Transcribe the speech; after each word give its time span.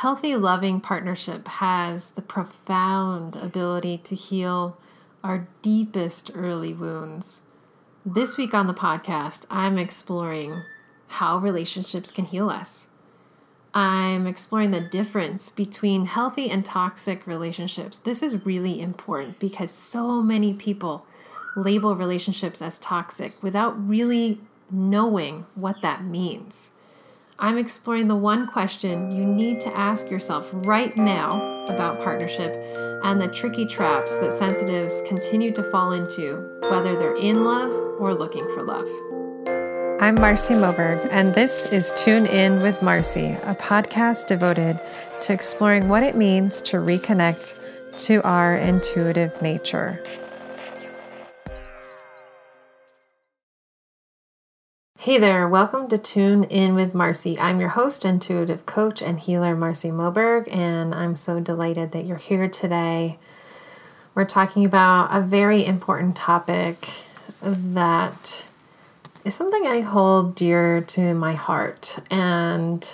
healthy, 0.00 0.34
loving 0.34 0.80
partnership 0.80 1.46
has 1.46 2.12
the 2.12 2.22
profound 2.22 3.36
ability 3.36 3.98
to 3.98 4.14
heal 4.14 4.74
our 5.22 5.46
deepest 5.60 6.30
early 6.34 6.72
wounds. 6.72 7.42
This 8.06 8.38
week 8.38 8.54
on 8.54 8.66
the 8.66 8.72
podcast, 8.72 9.44
I'm 9.50 9.76
exploring 9.76 10.62
how 11.08 11.36
relationships 11.36 12.10
can 12.10 12.24
heal 12.24 12.48
us. 12.48 12.88
I'm 13.74 14.26
exploring 14.26 14.70
the 14.70 14.80
difference 14.80 15.50
between 15.50 16.06
healthy 16.06 16.48
and 16.48 16.64
toxic 16.64 17.26
relationships. 17.26 17.98
This 17.98 18.22
is 18.22 18.46
really 18.46 18.80
important 18.80 19.38
because 19.38 19.70
so 19.70 20.22
many 20.22 20.54
people 20.54 21.04
label 21.54 21.94
relationships 21.94 22.62
as 22.62 22.78
toxic 22.78 23.32
without 23.42 23.72
really 23.86 24.40
knowing 24.70 25.44
what 25.54 25.82
that 25.82 26.02
means. 26.02 26.70
I'm 27.42 27.56
exploring 27.56 28.06
the 28.06 28.16
one 28.16 28.46
question 28.46 29.10
you 29.10 29.24
need 29.24 29.62
to 29.62 29.74
ask 29.74 30.10
yourself 30.10 30.50
right 30.52 30.94
now 30.98 31.64
about 31.70 32.02
partnership 32.04 32.54
and 33.02 33.18
the 33.18 33.28
tricky 33.28 33.64
traps 33.64 34.18
that 34.18 34.36
sensitives 34.36 35.02
continue 35.08 35.50
to 35.52 35.62
fall 35.70 35.92
into, 35.92 36.60
whether 36.68 36.94
they're 36.96 37.16
in 37.16 37.46
love 37.46 37.72
or 37.98 38.12
looking 38.12 38.44
for 38.48 38.62
love. 38.62 38.86
I'm 40.02 40.16
Marcy 40.16 40.52
Moberg, 40.52 41.08
and 41.10 41.34
this 41.34 41.64
is 41.64 41.94
Tune 41.96 42.26
In 42.26 42.60
with 42.60 42.82
Marcy, 42.82 43.30
a 43.44 43.54
podcast 43.54 44.26
devoted 44.26 44.78
to 45.22 45.32
exploring 45.32 45.88
what 45.88 46.02
it 46.02 46.16
means 46.16 46.60
to 46.62 46.76
reconnect 46.76 47.54
to 48.00 48.22
our 48.22 48.56
intuitive 48.56 49.40
nature. 49.40 49.98
Hey 55.02 55.16
there, 55.16 55.48
welcome 55.48 55.88
to 55.88 55.96
Tune 55.96 56.44
In 56.44 56.74
with 56.74 56.94
Marcy. 56.94 57.38
I'm 57.38 57.58
your 57.58 57.70
host, 57.70 58.04
intuitive 58.04 58.66
coach, 58.66 59.00
and 59.00 59.18
healer 59.18 59.56
Marcy 59.56 59.88
Moberg, 59.88 60.46
and 60.54 60.94
I'm 60.94 61.16
so 61.16 61.40
delighted 61.40 61.92
that 61.92 62.04
you're 62.04 62.18
here 62.18 62.50
today. 62.50 63.18
We're 64.14 64.26
talking 64.26 64.66
about 64.66 65.08
a 65.10 65.22
very 65.22 65.64
important 65.64 66.16
topic 66.16 66.86
that 67.40 68.44
is 69.24 69.34
something 69.34 69.66
I 69.66 69.80
hold 69.80 70.34
dear 70.34 70.82
to 70.82 71.14
my 71.14 71.32
heart 71.32 71.96
and 72.10 72.86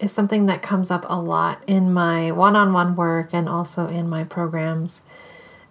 is 0.00 0.12
something 0.12 0.44
that 0.46 0.60
comes 0.60 0.90
up 0.90 1.06
a 1.08 1.18
lot 1.18 1.62
in 1.66 1.94
my 1.94 2.30
one 2.32 2.56
on 2.56 2.74
one 2.74 2.94
work 2.94 3.30
and 3.32 3.48
also 3.48 3.88
in 3.88 4.06
my 4.06 4.24
programs. 4.24 5.00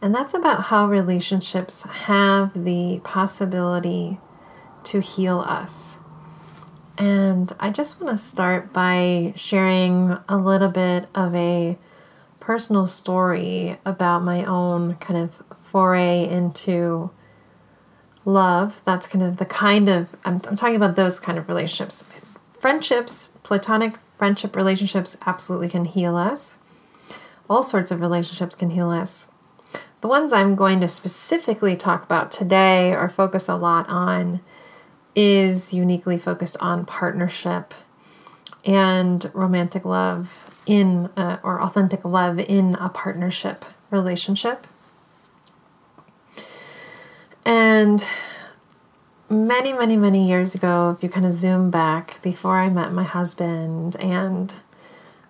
And 0.02 0.16
that's 0.16 0.34
about 0.34 0.64
how 0.64 0.88
relationships 0.88 1.84
have 1.84 2.66
the 2.66 3.00
possibility 3.04 4.18
to 4.86 5.00
heal 5.00 5.40
us. 5.40 6.00
And 6.98 7.52
I 7.60 7.72
just 7.72 8.00
want 8.00 8.16
to 8.16 8.24
start 8.24 8.74
by 8.74 9.34
sharing 9.36 10.18
a 10.30 10.38
little 10.38 10.70
bit 10.70 11.08
of 11.16 11.34
a 11.34 11.78
personal 12.40 12.88
story 12.88 13.78
about 13.86 14.24
my 14.24 14.46
own 14.46 14.96
kind 14.96 15.20
of 15.20 15.42
foray 15.64 16.28
into 16.28 17.10
love. 18.26 18.82
That's 18.86 19.08
kind 19.08 19.24
of 19.24 19.38
the 19.38 19.46
kind 19.46 19.90
of, 19.90 20.16
I'm, 20.26 20.42
I'm 20.48 20.56
talking 20.56 20.76
about 20.76 20.96
those 20.96 21.20
kind 21.20 21.38
of 21.38 21.48
relationships. 21.48 22.04
Friendships, 22.60 23.32
platonic 23.44 23.98
friendship 24.18 24.56
relationships 24.56 25.18
absolutely 25.26 25.70
can 25.70 25.86
heal 25.86 26.16
us. 26.16 26.60
All 27.50 27.64
sorts 27.64 27.90
of 27.90 28.02
relationships 28.02 28.54
can 28.54 28.70
heal 28.70 28.90
us. 28.90 29.30
The 30.02 30.08
ones 30.08 30.34
I'm 30.34 30.56
going 30.56 30.80
to 30.82 30.88
specifically 30.88 31.76
talk 31.76 32.04
about 32.04 32.32
today 32.32 32.94
or 32.94 33.10
focus 33.10 33.50
a 33.50 33.56
lot 33.56 33.90
on 33.90 34.42
is 35.16 35.74
uniquely 35.74 36.18
focused 36.18 36.58
on 36.60 36.86
partnership 36.86 37.74
and 38.66 39.30
romantic 39.34 39.86
love 39.86 40.62
in 40.66 41.10
a, 41.18 41.40
or 41.44 41.62
authentic 41.62 42.06
love 42.06 42.40
in 42.40 42.76
a 42.76 42.90
partnership 42.90 43.66
relationship. 43.90 44.68
And 47.46 48.06
many, 49.30 49.74
many, 49.74 49.98
many 49.98 50.28
years 50.28 50.54
ago, 50.54 50.94
if 50.96 51.04
you 51.04 51.10
kind 51.10 51.26
of 51.26 51.32
zoom 51.32 51.72
back 51.72 52.22
before 52.22 52.58
I 52.58 52.70
met 52.70 52.92
my 52.92 53.04
husband, 53.04 53.96
and 53.96 54.54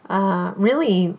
uh, 0.09 0.53
really 0.57 1.17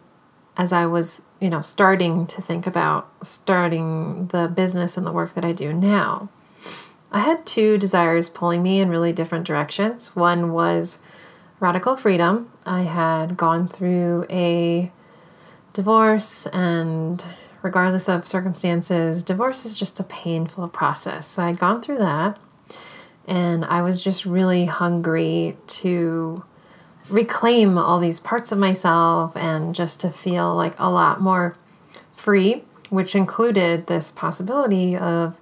as 0.56 0.72
I 0.72 0.86
was, 0.86 1.22
you 1.40 1.48
know, 1.48 1.62
starting 1.62 2.26
to 2.26 2.42
think 2.42 2.66
about 2.66 3.10
starting 3.22 4.26
the 4.28 4.48
business 4.48 4.96
and 4.96 5.06
the 5.06 5.12
work 5.12 5.32
that 5.34 5.44
I 5.44 5.52
do 5.52 5.72
now, 5.72 6.28
I 7.12 7.20
had 7.20 7.44
two 7.44 7.76
desires 7.76 8.30
pulling 8.30 8.62
me 8.62 8.80
in 8.80 8.88
really 8.88 9.12
different 9.12 9.46
directions. 9.46 10.16
One 10.16 10.52
was 10.52 10.98
radical 11.60 11.94
freedom. 11.94 12.50
I 12.64 12.82
had 12.82 13.36
gone 13.36 13.68
through 13.68 14.24
a 14.30 14.90
divorce, 15.74 16.46
and 16.46 17.22
regardless 17.60 18.08
of 18.08 18.26
circumstances, 18.26 19.22
divorce 19.22 19.66
is 19.66 19.76
just 19.76 20.00
a 20.00 20.04
painful 20.04 20.68
process. 20.68 21.26
So 21.26 21.42
I'd 21.42 21.58
gone 21.58 21.82
through 21.82 21.98
that, 21.98 22.38
and 23.28 23.64
I 23.66 23.82
was 23.82 24.02
just 24.02 24.24
really 24.24 24.64
hungry 24.64 25.58
to 25.66 26.42
reclaim 27.10 27.76
all 27.76 28.00
these 28.00 28.20
parts 28.20 28.52
of 28.52 28.58
myself 28.58 29.36
and 29.36 29.74
just 29.74 30.00
to 30.00 30.10
feel 30.10 30.54
like 30.54 30.74
a 30.78 30.90
lot 30.90 31.20
more 31.20 31.56
free, 32.16 32.64
which 32.88 33.14
included 33.14 33.86
this 33.86 34.10
possibility 34.10 34.96
of 34.96 35.38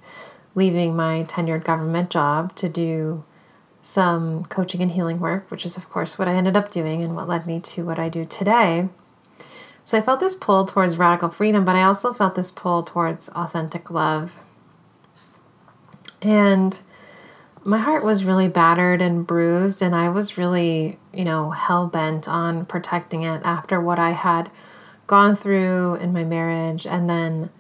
leaving 0.55 0.97
my 0.97 1.25
tenured 1.29 1.65
government 1.65 2.11
job 2.11 2.55
to 2.57 2.69
do 2.69 3.25
some 3.83 4.45
coaching 4.45 4.83
and 4.83 4.91
healing 4.91 5.21
work, 5.21 5.51
which 5.51 5.65
is, 5.65 5.77
of 5.77 5.89
course, 5.89 6.19
what 6.19 6.29
I 6.29 6.35
ended 6.35 6.57
up 6.57 6.71
doing 6.71 7.03
and 7.03 7.17
what 7.17 7.29
led 7.29 7.47
me 7.47 7.61
to 7.61 7.85
what 7.85 7.99
I 7.99 8.09
do 8.09 8.25
today. 8.25 8.89
So 9.85 9.97
I 9.97 10.03
felt 10.03 10.21
this 10.21 10.35
pull 10.35 10.67
towards 10.67 10.99
radical 10.99 11.31
freedom, 11.31 11.65
but 11.65 11.77
I 11.77 11.83
also 11.85 12.13
felt 12.13 12.35
this 12.35 12.51
pull 12.51 12.83
towards 12.83 13.29
authentic 13.31 13.91
love. 13.91 14.39
And 16.21 16.79
my 17.65 17.79
heart 17.79 18.05
was 18.05 18.25
really 18.25 18.49
battered 18.49 19.01
and 19.01 19.27
bruised, 19.27 19.83
and 19.83 19.95
I 19.95 20.11
was 20.11 20.37
really, 20.37 20.99
you 21.13 21.25
know, 21.25 21.51
hell 21.51 21.87
bent 21.87 22.29
on 22.29 22.67
protecting 22.67 23.23
it 23.23 23.41
after 23.45 23.81
what 23.81 23.99
I 23.99 24.11
had 24.11 24.51
gone 25.07 25.35
through 25.35 25.97
in 25.97 26.13
my 26.13 26.25
marriage 26.25 26.87
and 26.87 27.11
then 27.11 27.51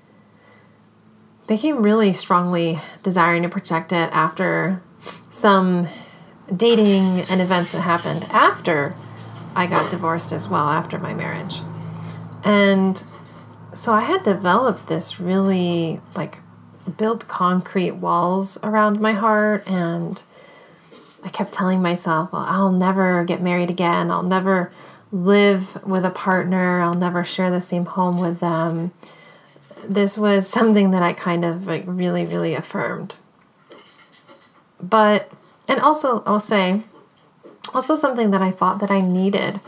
became 1.50 1.82
really 1.82 2.12
strongly 2.12 2.78
desiring 3.02 3.42
to 3.42 3.48
protect 3.48 3.90
it 3.90 4.08
after 4.12 4.80
some 5.30 5.88
dating 6.56 7.22
and 7.22 7.40
events 7.40 7.72
that 7.72 7.80
happened 7.80 8.24
after 8.30 8.94
I 9.56 9.66
got 9.66 9.90
divorced 9.90 10.30
as 10.30 10.48
well, 10.48 10.68
after 10.68 10.96
my 10.96 11.12
marriage. 11.12 11.60
And 12.44 13.02
so 13.74 13.92
I 13.92 14.02
had 14.02 14.22
developed 14.22 14.86
this 14.86 15.18
really 15.18 16.00
like 16.14 16.38
build 16.96 17.26
concrete 17.26 17.96
walls 17.96 18.56
around 18.62 19.00
my 19.00 19.12
heart 19.12 19.64
and 19.66 20.22
I 21.24 21.30
kept 21.30 21.52
telling 21.52 21.82
myself, 21.82 22.32
well, 22.32 22.46
I'll 22.46 22.70
never 22.70 23.24
get 23.24 23.42
married 23.42 23.70
again. 23.70 24.12
I'll 24.12 24.22
never 24.22 24.70
live 25.10 25.84
with 25.84 26.04
a 26.04 26.10
partner. 26.10 26.80
I'll 26.80 26.94
never 26.94 27.24
share 27.24 27.50
the 27.50 27.60
same 27.60 27.86
home 27.86 28.20
with 28.20 28.38
them 28.38 28.92
this 29.88 30.16
was 30.18 30.48
something 30.48 30.90
that 30.92 31.02
I 31.02 31.12
kind 31.12 31.44
of 31.44 31.66
like 31.66 31.84
really, 31.86 32.26
really 32.26 32.54
affirmed. 32.54 33.16
But, 34.80 35.30
and 35.68 35.80
also, 35.80 36.22
I'll 36.26 36.40
say, 36.40 36.82
also 37.74 37.96
something 37.96 38.30
that 38.30 38.42
I 38.42 38.50
thought 38.50 38.80
that 38.80 38.90
I 38.90 39.00
needed 39.00 39.60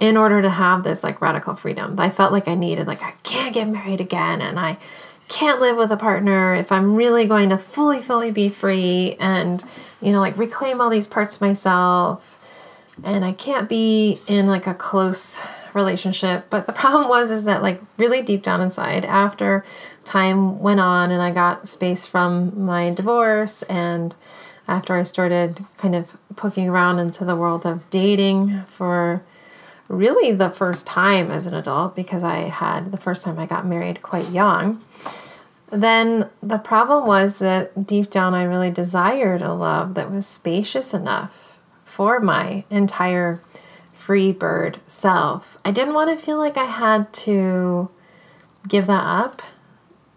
in 0.00 0.16
order 0.16 0.40
to 0.42 0.50
have 0.50 0.84
this 0.84 1.04
like 1.04 1.20
radical 1.20 1.54
freedom. 1.54 1.98
I 1.98 2.10
felt 2.10 2.32
like 2.32 2.48
I 2.48 2.54
needed, 2.54 2.86
like, 2.86 3.02
I 3.02 3.12
can't 3.22 3.52
get 3.54 3.68
married 3.68 4.00
again 4.00 4.40
and 4.40 4.58
I 4.58 4.78
can't 5.28 5.60
live 5.60 5.76
with 5.76 5.90
a 5.90 5.96
partner 5.96 6.54
if 6.54 6.72
I'm 6.72 6.94
really 6.94 7.26
going 7.26 7.50
to 7.50 7.58
fully, 7.58 8.00
fully 8.00 8.30
be 8.30 8.48
free 8.48 9.16
and, 9.20 9.62
you 10.00 10.12
know, 10.12 10.20
like 10.20 10.38
reclaim 10.38 10.80
all 10.80 10.88
these 10.88 11.08
parts 11.08 11.36
of 11.36 11.40
myself. 11.42 12.38
And 13.04 13.24
I 13.24 13.32
can't 13.32 13.68
be 13.68 14.20
in 14.26 14.46
like 14.46 14.66
a 14.66 14.74
close 14.74 15.44
relationship. 15.74 16.46
But 16.50 16.66
the 16.66 16.72
problem 16.72 17.08
was 17.08 17.30
is 17.30 17.44
that 17.44 17.62
like 17.62 17.80
really 17.96 18.22
deep 18.22 18.42
down 18.42 18.60
inside, 18.60 19.04
after 19.04 19.64
time 20.04 20.58
went 20.60 20.80
on 20.80 21.10
and 21.10 21.22
I 21.22 21.32
got 21.32 21.68
space 21.68 22.06
from 22.06 22.64
my 22.64 22.90
divorce 22.90 23.62
and 23.64 24.14
after 24.66 24.94
I 24.94 25.02
started 25.02 25.64
kind 25.76 25.94
of 25.94 26.16
poking 26.36 26.68
around 26.68 26.98
into 26.98 27.24
the 27.24 27.36
world 27.36 27.66
of 27.66 27.88
dating 27.90 28.62
for 28.64 29.22
really 29.88 30.32
the 30.32 30.50
first 30.50 30.86
time 30.86 31.30
as 31.30 31.46
an 31.46 31.54
adult 31.54 31.96
because 31.96 32.22
I 32.22 32.40
had 32.40 32.92
the 32.92 32.98
first 32.98 33.24
time 33.24 33.38
I 33.38 33.46
got 33.46 33.66
married 33.66 34.02
quite 34.02 34.28
young. 34.30 34.82
Then 35.70 36.28
the 36.42 36.58
problem 36.58 37.06
was 37.06 37.38
that 37.40 37.86
deep 37.86 38.10
down 38.10 38.34
I 38.34 38.44
really 38.44 38.70
desired 38.70 39.42
a 39.42 39.52
love 39.52 39.94
that 39.94 40.10
was 40.10 40.26
spacious 40.26 40.94
enough 40.94 41.58
for 41.84 42.20
my 42.20 42.64
entire 42.70 43.42
free 44.08 44.32
bird 44.32 44.80
self. 44.86 45.58
I 45.66 45.70
didn't 45.70 45.92
want 45.92 46.08
to 46.08 46.16
feel 46.16 46.38
like 46.38 46.56
I 46.56 46.64
had 46.64 47.12
to 47.28 47.90
give 48.66 48.86
that 48.86 49.04
up 49.04 49.42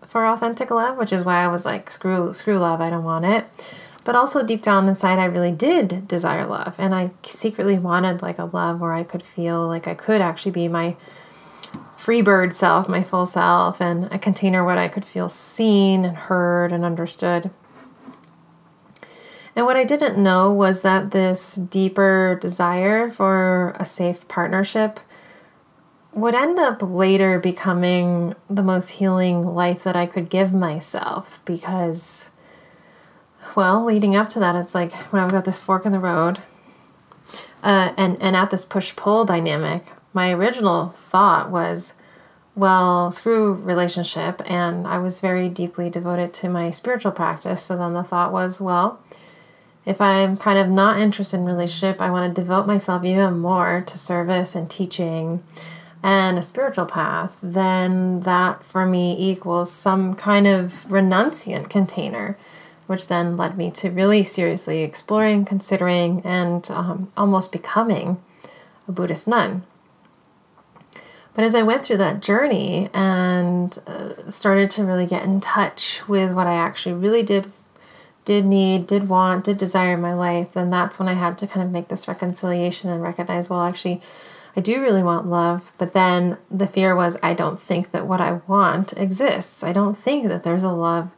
for 0.07 0.25
authentic 0.25 0.71
love, 0.71 0.97
which 0.97 1.11
is 1.11 1.25
why 1.25 1.43
I 1.43 1.49
was 1.49 1.65
like, 1.65 1.91
screw 1.91 2.33
screw 2.33 2.57
love, 2.57 2.79
I 2.79 2.89
don't 2.89 3.03
want 3.03 3.25
it. 3.25 3.45
But 4.05 4.15
also 4.15 4.43
deep 4.43 4.61
down 4.61 4.87
inside, 4.87 5.19
I 5.19 5.25
really 5.25 5.51
did 5.51 6.07
desire 6.07 6.45
love. 6.45 6.73
And 6.77 6.95
I 6.95 7.11
secretly 7.23 7.77
wanted 7.77 8.21
like 8.21 8.39
a 8.39 8.45
love 8.45 8.79
where 8.79 8.93
I 8.93 9.03
could 9.03 9.23
feel 9.23 9.67
like 9.67 9.89
I 9.89 9.93
could 9.93 10.21
actually 10.21 10.53
be 10.53 10.69
my 10.69 10.95
free 11.97 12.21
bird 12.21 12.53
self, 12.53 12.87
my 12.87 13.03
full 13.03 13.25
self, 13.25 13.81
and 13.81 14.05
a 14.05 14.17
container 14.17 14.63
where 14.63 14.77
I 14.77 14.87
could 14.87 15.03
feel 15.03 15.27
seen 15.27 16.05
and 16.05 16.15
heard 16.15 16.71
and 16.71 16.85
understood. 16.85 17.51
And 19.61 19.67
what 19.67 19.77
I 19.77 19.83
didn't 19.83 20.17
know 20.17 20.51
was 20.51 20.81
that 20.81 21.11
this 21.11 21.53
deeper 21.53 22.39
desire 22.41 23.11
for 23.11 23.75
a 23.79 23.85
safe 23.85 24.27
partnership 24.27 24.99
would 26.13 26.33
end 26.33 26.57
up 26.57 26.81
later 26.81 27.37
becoming 27.37 28.33
the 28.49 28.63
most 28.63 28.89
healing 28.89 29.45
life 29.45 29.83
that 29.83 29.95
I 29.95 30.07
could 30.07 30.31
give 30.31 30.51
myself 30.51 31.41
because, 31.45 32.31
well, 33.55 33.85
leading 33.85 34.15
up 34.15 34.29
to 34.29 34.39
that, 34.39 34.55
it's 34.55 34.73
like 34.73 34.93
when 35.11 35.21
I 35.21 35.25
was 35.25 35.35
at 35.35 35.45
this 35.45 35.59
fork 35.59 35.85
in 35.85 35.91
the 35.91 35.99
road 35.99 36.39
uh, 37.61 37.93
and, 37.97 38.19
and 38.19 38.35
at 38.35 38.49
this 38.49 38.65
push 38.65 38.95
pull 38.95 39.25
dynamic, 39.25 39.85
my 40.11 40.31
original 40.31 40.89
thought 40.89 41.51
was, 41.51 41.93
well, 42.55 43.11
screw 43.11 43.53
relationship. 43.53 44.41
And 44.49 44.87
I 44.87 44.97
was 44.97 45.19
very 45.19 45.49
deeply 45.49 45.91
devoted 45.91 46.33
to 46.33 46.49
my 46.49 46.71
spiritual 46.71 47.11
practice. 47.11 47.61
So 47.61 47.77
then 47.77 47.93
the 47.93 48.03
thought 48.03 48.33
was, 48.33 48.59
well, 48.59 48.99
if 49.85 49.99
I'm 49.99 50.37
kind 50.37 50.59
of 50.59 50.69
not 50.69 50.99
interested 50.99 51.37
in 51.37 51.45
relationship, 51.45 52.01
I 52.01 52.11
want 52.11 52.33
to 52.33 52.41
devote 52.41 52.67
myself 52.67 53.03
even 53.03 53.39
more 53.39 53.83
to 53.85 53.97
service 53.97 54.55
and 54.55 54.69
teaching 54.69 55.43
and 56.03 56.37
a 56.37 56.43
spiritual 56.43 56.85
path, 56.85 57.37
then 57.43 58.21
that 58.21 58.63
for 58.63 58.85
me 58.85 59.15
equals 59.19 59.71
some 59.71 60.15
kind 60.15 60.47
of 60.47 60.85
renunciant 60.89 61.69
container, 61.69 62.37
which 62.87 63.07
then 63.07 63.37
led 63.37 63.57
me 63.57 63.69
to 63.71 63.89
really 63.89 64.23
seriously 64.23 64.81
exploring, 64.81 65.45
considering, 65.45 66.21
and 66.25 66.69
um, 66.71 67.11
almost 67.15 67.51
becoming 67.51 68.21
a 68.87 68.91
Buddhist 68.91 69.27
nun. 69.27 69.63
But 71.33 71.45
as 71.45 71.55
I 71.55 71.63
went 71.63 71.85
through 71.85 71.97
that 71.97 72.21
journey 72.21 72.89
and 72.93 73.77
uh, 73.87 74.29
started 74.29 74.69
to 74.71 74.83
really 74.83 75.05
get 75.05 75.23
in 75.23 75.39
touch 75.39 76.07
with 76.07 76.33
what 76.33 76.47
I 76.47 76.55
actually 76.55 76.95
really 76.95 77.23
did 77.23 77.51
did 78.25 78.45
need, 78.45 78.87
did 78.87 79.09
want, 79.09 79.45
did 79.45 79.57
desire 79.57 79.93
in 79.93 80.01
my 80.01 80.13
life, 80.13 80.53
then 80.53 80.69
that's 80.69 80.99
when 80.99 81.07
I 81.07 81.13
had 81.13 81.37
to 81.39 81.47
kind 81.47 81.65
of 81.65 81.71
make 81.71 81.87
this 81.87 82.07
reconciliation 82.07 82.89
and 82.89 83.01
recognize, 83.01 83.49
well, 83.49 83.61
actually, 83.61 84.01
I 84.55 84.61
do 84.61 84.81
really 84.81 85.03
want 85.03 85.27
love, 85.27 85.71
but 85.77 85.93
then 85.93 86.37
the 86.49 86.67
fear 86.67 86.95
was 86.95 87.17
I 87.23 87.33
don't 87.33 87.59
think 87.59 87.91
that 87.91 88.05
what 88.05 88.21
I 88.21 88.41
want 88.47 88.93
exists. 88.93 89.63
I 89.63 89.71
don't 89.71 89.97
think 89.97 90.27
that 90.27 90.43
there's 90.43 90.63
a 90.63 90.71
love. 90.71 91.09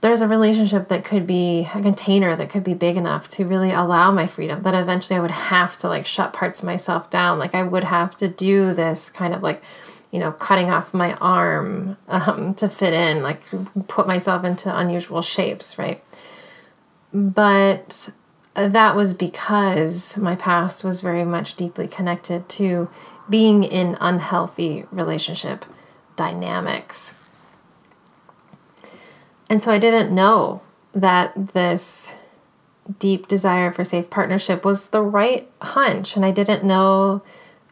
There's 0.00 0.20
a 0.20 0.28
relationship 0.28 0.88
that 0.88 1.04
could 1.04 1.26
be 1.26 1.68
a 1.72 1.80
container 1.80 2.36
that 2.36 2.50
could 2.50 2.64
be 2.64 2.74
big 2.74 2.96
enough 2.96 3.28
to 3.30 3.46
really 3.46 3.70
allow 3.70 4.10
my 4.10 4.26
freedom. 4.26 4.62
That 4.62 4.74
eventually 4.74 5.16
I 5.16 5.22
would 5.22 5.30
have 5.30 5.76
to 5.78 5.88
like 5.88 6.04
shut 6.04 6.32
parts 6.32 6.60
of 6.60 6.66
myself 6.66 7.10
down. 7.10 7.38
Like 7.38 7.54
I 7.54 7.62
would 7.62 7.84
have 7.84 8.16
to 8.18 8.28
do 8.28 8.74
this 8.74 9.08
kind 9.08 9.32
of 9.32 9.42
like, 9.42 9.62
you 10.10 10.18
know, 10.18 10.32
cutting 10.32 10.70
off 10.70 10.94
my 10.94 11.14
arm 11.14 11.96
um, 12.08 12.54
to 12.54 12.68
fit 12.68 12.94
in, 12.94 13.22
like 13.22 13.42
put 13.88 14.06
myself 14.06 14.44
into 14.44 14.76
unusual 14.76 15.22
shapes, 15.22 15.78
right? 15.78 16.02
But 17.12 18.10
that 18.54 18.96
was 18.96 19.12
because 19.12 20.16
my 20.16 20.34
past 20.36 20.84
was 20.84 21.00
very 21.00 21.24
much 21.24 21.56
deeply 21.56 21.88
connected 21.88 22.48
to 22.50 22.88
being 23.28 23.64
in 23.64 23.96
unhealthy 24.00 24.86
relationship 24.90 25.64
dynamics. 26.16 27.14
And 29.50 29.62
so 29.62 29.70
I 29.70 29.78
didn't 29.78 30.14
know 30.14 30.62
that 30.92 31.52
this 31.52 32.16
deep 32.98 33.28
desire 33.28 33.72
for 33.72 33.84
safe 33.84 34.08
partnership 34.10 34.64
was 34.64 34.88
the 34.88 35.02
right 35.02 35.50
hunch. 35.60 36.16
And 36.16 36.24
I 36.24 36.30
didn't 36.30 36.64
know 36.64 37.22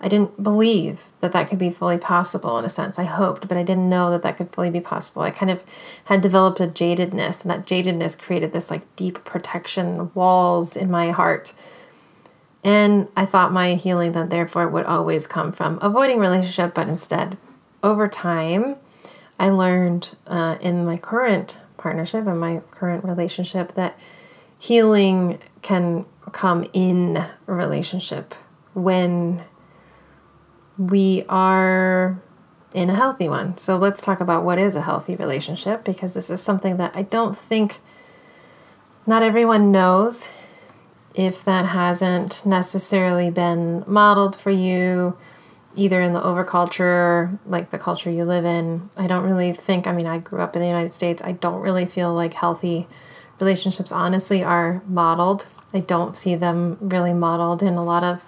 I 0.04 0.08
didn't 0.08 0.42
believe 0.42 1.06
that 1.20 1.32
that 1.32 1.48
could 1.48 1.58
be 1.58 1.70
fully 1.70 1.96
possible 1.96 2.58
in 2.58 2.64
a 2.66 2.68
sense. 2.68 2.98
I 2.98 3.04
hoped, 3.04 3.48
but 3.48 3.56
I 3.56 3.62
didn't 3.62 3.88
know 3.88 4.10
that 4.10 4.22
that 4.22 4.36
could 4.36 4.52
fully 4.52 4.68
be 4.68 4.80
possible. 4.80 5.22
I 5.22 5.30
kind 5.30 5.50
of 5.50 5.64
had 6.04 6.20
developed 6.20 6.60
a 6.60 6.66
jadedness, 6.66 7.40
and 7.40 7.50
that 7.50 7.66
jadedness 7.66 8.18
created 8.18 8.52
this 8.52 8.70
like 8.70 8.82
deep 8.96 9.24
protection 9.24 10.12
walls 10.12 10.76
in 10.76 10.90
my 10.90 11.10
heart. 11.10 11.54
And 12.62 13.08
I 13.16 13.24
thought 13.24 13.50
my 13.50 13.76
healing 13.76 14.12
then, 14.12 14.28
therefore, 14.28 14.68
would 14.68 14.84
always 14.84 15.26
come 15.26 15.52
from 15.52 15.78
avoiding 15.80 16.18
relationship, 16.18 16.74
but 16.74 16.86
instead, 16.86 17.38
over 17.82 18.06
time, 18.06 18.76
I 19.38 19.48
learned 19.48 20.14
uh, 20.26 20.58
in 20.60 20.84
my 20.84 20.98
current 20.98 21.60
partnership 21.78 22.26
and 22.26 22.38
my 22.38 22.60
current 22.70 23.04
relationship 23.04 23.72
that 23.74 23.98
healing 24.58 25.38
can 25.62 26.04
come 26.32 26.68
in 26.74 27.16
a 27.16 27.34
relationship 27.46 28.34
when 28.74 29.42
we 30.78 31.24
are 31.28 32.20
in 32.74 32.90
a 32.90 32.94
healthy 32.94 33.28
one. 33.28 33.56
So 33.56 33.76
let's 33.76 34.02
talk 34.02 34.20
about 34.20 34.44
what 34.44 34.58
is 34.58 34.74
a 34.74 34.80
healthy 34.80 35.14
relationship 35.16 35.84
because 35.84 36.14
this 36.14 36.28
is 36.28 36.42
something 36.42 36.76
that 36.78 36.96
I 36.96 37.02
don't 37.02 37.36
think 37.36 37.80
not 39.06 39.22
everyone 39.22 39.70
knows 39.70 40.30
if 41.14 41.44
that 41.44 41.66
hasn't 41.66 42.44
necessarily 42.44 43.30
been 43.30 43.84
modeled 43.86 44.34
for 44.34 44.50
you 44.50 45.16
either 45.76 46.00
in 46.00 46.12
the 46.12 46.20
overculture 46.20 47.38
like 47.46 47.70
the 47.70 47.78
culture 47.78 48.10
you 48.10 48.24
live 48.24 48.44
in. 48.44 48.90
I 48.96 49.06
don't 49.06 49.24
really 49.24 49.52
think 49.52 49.86
i 49.86 49.92
mean 49.92 50.06
i 50.06 50.18
grew 50.18 50.40
up 50.40 50.56
in 50.56 50.62
the 50.62 50.68
united 50.68 50.92
states. 50.92 51.22
I 51.22 51.32
don't 51.32 51.60
really 51.60 51.86
feel 51.86 52.12
like 52.14 52.34
healthy 52.34 52.88
relationships 53.38 53.92
honestly 53.92 54.42
are 54.42 54.82
modeled. 54.86 55.46
I 55.72 55.80
don't 55.80 56.16
see 56.16 56.34
them 56.34 56.78
really 56.80 57.12
modeled 57.12 57.62
in 57.62 57.74
a 57.74 57.84
lot 57.84 58.02
of 58.02 58.22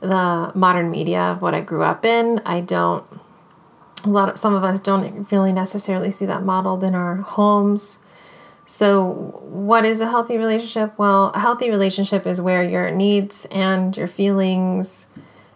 the 0.00 0.52
modern 0.54 0.90
media 0.90 1.20
of 1.20 1.42
what 1.42 1.54
I 1.54 1.60
grew 1.60 1.82
up 1.82 2.04
in. 2.04 2.40
I 2.44 2.60
don't 2.60 3.04
a 4.04 4.08
lot 4.08 4.28
of 4.28 4.38
some 4.38 4.54
of 4.54 4.64
us 4.64 4.78
don't 4.78 5.30
really 5.30 5.52
necessarily 5.52 6.10
see 6.10 6.26
that 6.26 6.42
modeled 6.42 6.84
in 6.84 6.94
our 6.94 7.16
homes. 7.16 7.98
So, 8.66 9.40
what 9.44 9.84
is 9.84 10.00
a 10.00 10.08
healthy 10.08 10.36
relationship? 10.36 10.98
Well, 10.98 11.30
a 11.34 11.40
healthy 11.40 11.70
relationship 11.70 12.26
is 12.26 12.40
where 12.40 12.62
your 12.62 12.90
needs 12.90 13.46
and 13.50 13.96
your 13.96 14.06
feelings 14.06 15.06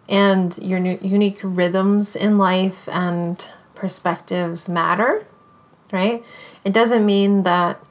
and 0.09 0.57
your 0.59 0.79
unique 0.79 1.41
rhythms 1.43 2.17
in 2.17 2.39
life 2.39 2.89
and 2.89 3.47
perspectives 3.75 4.69
matter, 4.69 5.27
right? 5.93 6.25
It 6.65 6.73
doesn't 6.73 7.05
mean 7.05 7.43
that 7.43 7.85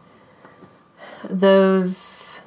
those 1.29 2.41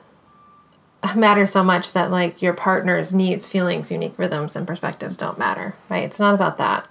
matter 1.16 1.46
so 1.46 1.62
much 1.62 1.92
that 1.92 2.10
like 2.10 2.42
your 2.42 2.52
partner's 2.52 3.12
needs, 3.12 3.48
feelings, 3.48 3.92
unique 3.92 4.18
rhythms, 4.18 4.56
and 4.56 4.66
perspectives 4.66 5.16
don't 5.16 5.38
matter, 5.38 5.74
right? 5.88 6.04
It's 6.04 6.18
not 6.18 6.34
about 6.34 6.58
that. 6.58 6.88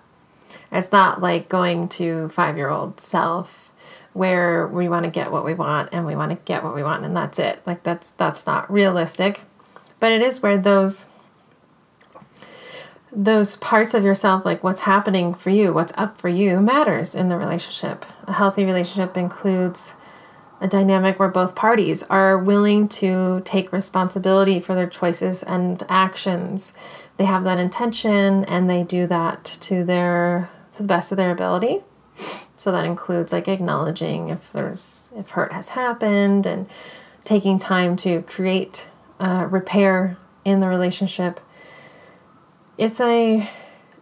It's 0.71 0.91
not 0.91 1.21
like 1.21 1.49
going 1.49 1.87
to 1.89 2.29
five 2.29 2.57
year 2.57 2.69
old 2.69 2.99
self 2.99 3.71
where 4.13 4.67
we 4.67 4.87
want 4.87 5.05
to 5.05 5.11
get 5.11 5.31
what 5.31 5.43
we 5.43 5.53
want 5.53 5.89
and 5.91 6.05
we 6.05 6.15
want 6.15 6.31
to 6.31 6.37
get 6.45 6.63
what 6.63 6.75
we 6.75 6.83
want 6.83 7.03
and 7.03 7.15
that's 7.15 7.39
it. 7.39 7.61
Like 7.65 7.83
that's 7.83 8.11
that's 8.11 8.45
not 8.45 8.71
realistic. 8.71 9.41
But 9.99 10.11
it 10.11 10.21
is 10.21 10.41
where 10.41 10.57
those 10.57 11.07
those 13.11 13.55
parts 13.57 13.93
of 13.93 14.03
yourself 14.03 14.45
like 14.45 14.63
what's 14.63 14.81
happening 14.81 15.33
for 15.33 15.49
you, 15.49 15.73
what's 15.73 15.93
up 15.95 16.19
for 16.19 16.29
you 16.29 16.59
matters 16.59 17.15
in 17.15 17.29
the 17.29 17.37
relationship. 17.37 18.05
A 18.27 18.33
healthy 18.33 18.65
relationship 18.65 19.17
includes 19.17 19.95
a 20.63 20.67
dynamic 20.67 21.19
where 21.19 21.29
both 21.29 21.55
parties 21.55 22.03
are 22.03 22.37
willing 22.37 22.87
to 22.87 23.41
take 23.43 23.73
responsibility 23.73 24.61
for 24.61 24.73
their 24.73 24.87
choices 24.87 25.43
and 25.43 25.83
actions. 25.89 26.71
They 27.17 27.25
have 27.25 27.43
that 27.43 27.59
intention 27.59 28.45
and 28.45 28.69
they 28.69 28.83
do 28.83 29.05
that 29.07 29.43
to 29.43 29.83
their 29.83 30.49
to 30.71 30.77
the 30.79 30.87
best 30.87 31.11
of 31.11 31.17
their 31.17 31.31
ability. 31.31 31.83
So 32.55 32.71
that 32.71 32.85
includes 32.85 33.33
like 33.33 33.49
acknowledging 33.49 34.29
if 34.29 34.53
there's 34.53 35.11
if 35.17 35.31
hurt 35.31 35.51
has 35.51 35.69
happened 35.69 36.45
and 36.45 36.65
taking 37.25 37.59
time 37.59 37.97
to 37.97 38.21
create 38.21 38.87
uh, 39.19 39.47
repair 39.51 40.15
in 40.45 40.61
the 40.61 40.69
relationship. 40.69 41.41
It's 42.77 43.01
a 43.01 43.49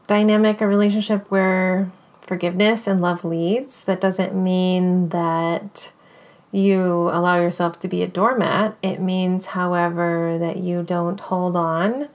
dynamic, 0.05 0.61
a 0.61 0.67
relationship 0.67 1.25
where 1.31 1.91
forgiveness 2.21 2.85
and 2.85 3.01
love 3.01 3.25
leads. 3.25 3.83
That 3.85 3.99
doesn't 3.99 4.35
mean 4.35 5.09
that 5.09 5.91
you 6.51 6.83
allow 6.83 7.39
yourself 7.39 7.79
to 7.79 7.87
be 7.87 8.03
a 8.03 8.07
doormat. 8.07 8.77
It 8.81 8.99
means, 8.99 9.47
however, 9.47 10.37
that 10.37 10.57
you 10.57 10.83
don't 10.83 11.19
hold 11.19 11.55
on 11.55 12.09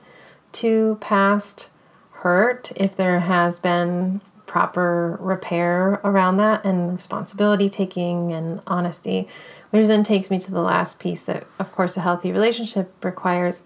to 0.53 0.97
past 1.01 1.69
hurt 2.11 2.71
if 2.75 2.95
there 2.95 3.19
has 3.19 3.59
been 3.59 4.21
proper 4.45 5.17
repair 5.19 5.99
around 6.03 6.37
that 6.37 6.65
and 6.65 6.93
responsibility 6.93 7.69
taking 7.69 8.31
and 8.31 8.61
honesty, 8.65 9.27
which 9.71 9.87
then 9.87 10.03
takes 10.03 10.31
me 10.31 10.39
to 10.39 10.51
the 10.51 10.61
last 10.61 10.99
piece 10.99 11.25
that, 11.25 11.45
of 11.59 11.71
course, 11.71 11.97
a 11.97 12.01
healthy 12.01 12.31
relationship 12.31 13.03
requires 13.03 13.63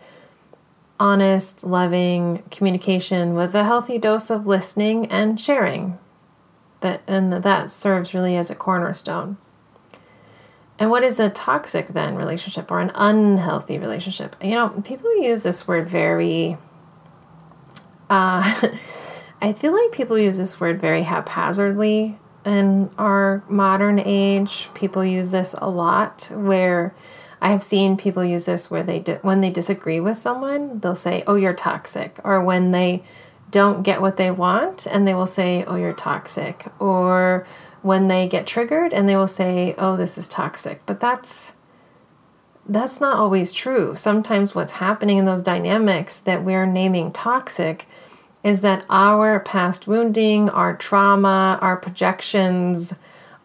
honest, 0.99 1.63
loving 1.63 2.43
communication 2.51 3.33
with 3.33 3.55
a 3.55 3.63
healthy 3.63 3.97
dose 3.97 4.29
of 4.29 4.47
listening 4.47 5.05
and 5.07 5.39
sharing. 5.39 5.97
That 6.81 7.01
and 7.07 7.31
that 7.31 7.71
serves 7.71 8.13
really 8.13 8.35
as 8.35 8.49
a 8.49 8.55
cornerstone. 8.55 9.37
And 10.81 10.89
what 10.89 11.03
is 11.03 11.19
a 11.19 11.29
toxic 11.29 11.89
then 11.89 12.15
relationship 12.15 12.71
or 12.71 12.79
an 12.79 12.91
unhealthy 12.95 13.77
relationship? 13.77 14.35
You 14.43 14.55
know, 14.55 14.69
people 14.83 15.15
use 15.21 15.43
this 15.43 15.67
word 15.67 15.87
very 15.87 16.57
uh 18.09 18.69
I 19.43 19.53
feel 19.53 19.73
like 19.73 19.91
people 19.91 20.17
use 20.17 20.39
this 20.39 20.59
word 20.59 20.81
very 20.81 21.03
haphazardly 21.03 22.17
in 22.47 22.89
our 22.97 23.43
modern 23.47 23.99
age. 23.99 24.69
People 24.73 25.05
use 25.05 25.29
this 25.29 25.53
a 25.55 25.69
lot 25.69 26.31
where 26.33 26.95
I 27.43 27.49
have 27.51 27.61
seen 27.61 27.95
people 27.95 28.25
use 28.25 28.45
this 28.45 28.71
where 28.71 28.81
they 28.81 28.99
di- 28.99 29.19
when 29.21 29.41
they 29.41 29.51
disagree 29.51 29.99
with 29.99 30.17
someone, 30.17 30.79
they'll 30.79 30.95
say, 30.95 31.23
"Oh, 31.27 31.35
you're 31.35 31.53
toxic," 31.53 32.19
or 32.23 32.43
when 32.43 32.71
they 32.71 33.03
don't 33.51 33.83
get 33.83 34.01
what 34.01 34.17
they 34.17 34.31
want 34.31 34.87
and 34.87 35.07
they 35.07 35.13
will 35.13 35.27
say, 35.27 35.63
"Oh, 35.67 35.75
you're 35.75 35.93
toxic," 35.93 36.65
or 36.79 37.45
when 37.81 38.07
they 38.07 38.27
get 38.27 38.47
triggered 38.47 38.93
and 38.93 39.07
they 39.07 39.15
will 39.15 39.27
say, 39.27 39.75
"Oh, 39.77 39.95
this 39.97 40.17
is 40.17 40.27
toxic." 40.27 40.81
But 40.85 40.99
that's 40.99 41.53
that's 42.67 43.01
not 43.01 43.17
always 43.17 43.51
true. 43.51 43.95
Sometimes 43.95 44.53
what's 44.53 44.73
happening 44.73 45.17
in 45.17 45.25
those 45.25 45.43
dynamics 45.43 46.19
that 46.19 46.43
we're 46.43 46.65
naming 46.65 47.11
toxic 47.11 47.87
is 48.43 48.61
that 48.61 48.85
our 48.89 49.39
past 49.39 49.87
wounding, 49.87 50.49
our 50.49 50.75
trauma, 50.75 51.59
our 51.61 51.77
projections 51.77 52.93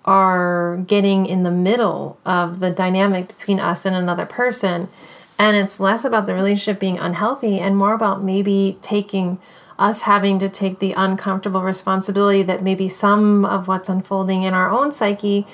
are 0.05 0.79
getting 0.87 1.27
in 1.27 1.43
the 1.43 1.51
middle 1.51 2.19
of 2.25 2.61
the 2.61 2.71
dynamic 2.71 3.29
between 3.29 3.59
us 3.59 3.85
and 3.85 3.97
another 3.97 4.27
person. 4.27 4.89
And 5.39 5.57
it's 5.57 5.81
less 5.81 6.05
about 6.05 6.27
the 6.27 6.35
relationship 6.35 6.81
being 6.81 6.99
unhealthy 6.99 7.59
and 7.59 7.77
more 7.77 7.93
about 7.93 8.23
maybe 8.23 8.79
taking 8.81 9.39
us 9.79 10.03
having 10.03 10.39
to 10.39 10.49
take 10.49 10.79
the 10.79 10.93
uncomfortable 10.93 11.63
responsibility 11.63 12.43
that 12.43 12.63
maybe 12.63 12.89
some 12.89 13.45
of 13.45 13.69
what's 13.69 13.89
unfolding 13.89 14.43
in 14.43 14.55
our 14.55 14.71
own 14.71 14.91
psyche 14.91 15.47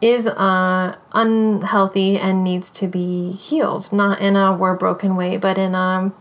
is 0.00 0.26
uh, 0.26 0.96
unhealthy 1.12 2.18
and 2.18 2.42
needs 2.42 2.70
to 2.70 2.88
be 2.88 3.32
healed, 3.32 3.92
not 3.92 4.20
in 4.20 4.36
a 4.36 4.56
we're 4.56 4.76
broken 4.76 5.16
way, 5.16 5.36
but 5.36 5.58
in 5.58 5.74
a 5.74 6.12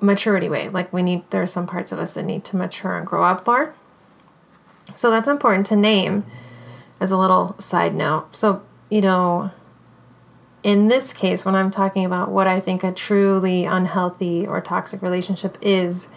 maturity 0.00 0.48
way. 0.48 0.68
Like 0.68 0.92
we 0.92 1.02
need, 1.02 1.30
there 1.30 1.42
are 1.42 1.46
some 1.46 1.66
parts 1.66 1.92
of 1.92 1.98
us 1.98 2.14
that 2.14 2.24
need 2.24 2.44
to 2.46 2.56
mature 2.56 2.96
and 2.96 3.06
grow 3.06 3.24
up 3.24 3.46
more. 3.46 3.74
So 4.94 5.10
that's 5.10 5.28
important 5.28 5.66
to 5.66 5.76
name 5.76 6.24
as 7.00 7.10
a 7.10 7.16
little 7.16 7.56
side 7.58 7.94
note. 7.94 8.36
So, 8.36 8.62
you 8.90 9.00
know, 9.00 9.50
in 10.62 10.88
this 10.88 11.12
case, 11.12 11.44
when 11.44 11.54
I'm 11.54 11.70
talking 11.70 12.04
about 12.04 12.30
what 12.30 12.46
I 12.46 12.60
think 12.60 12.82
a 12.82 12.92
truly 12.92 13.64
unhealthy 13.64 14.46
or 14.46 14.60
toxic 14.60 15.00
relationship 15.00 15.56
is, 15.62 16.08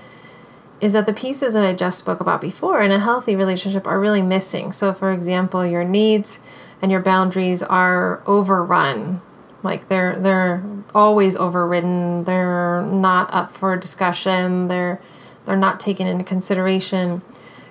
is 0.82 0.94
that 0.94 1.08
the 1.08 1.14
pieces 1.14 1.54
that 1.54 1.66
I 1.66 1.74
just 1.74 1.98
spoke 2.00 2.20
about 2.20 2.42
before 2.42 2.82
in 2.82 2.92
a 2.92 3.00
healthy 3.00 3.36
relationship 3.36 3.86
are 3.86 4.00
really 4.00 4.22
missing. 4.22 4.72
So, 4.72 4.94
for 4.94 5.12
example, 5.12 5.66
your 5.66 5.84
needs 5.84 6.40
and 6.82 6.92
your 6.92 7.02
boundaries 7.02 7.62
are 7.62 8.24
overrun 8.26 9.22
like 9.64 9.90
they're 9.90 10.16
they're 10.16 10.64
always 10.96 11.36
overridden. 11.36 12.24
They're 12.24 12.82
not 12.84 13.34
up 13.34 13.56
for 13.56 13.76
discussion. 13.76 14.68
They're 14.68 15.02
they're 15.46 15.58
not 15.58 15.80
taken 15.80 16.08
into 16.08 16.24
consideration. 16.24 17.22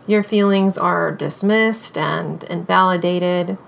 Your 0.06 0.22
feelings 0.22 0.76
are 0.76 1.12
dismissed 1.12 1.96
and 1.96 2.42
invalidated. 2.44 3.58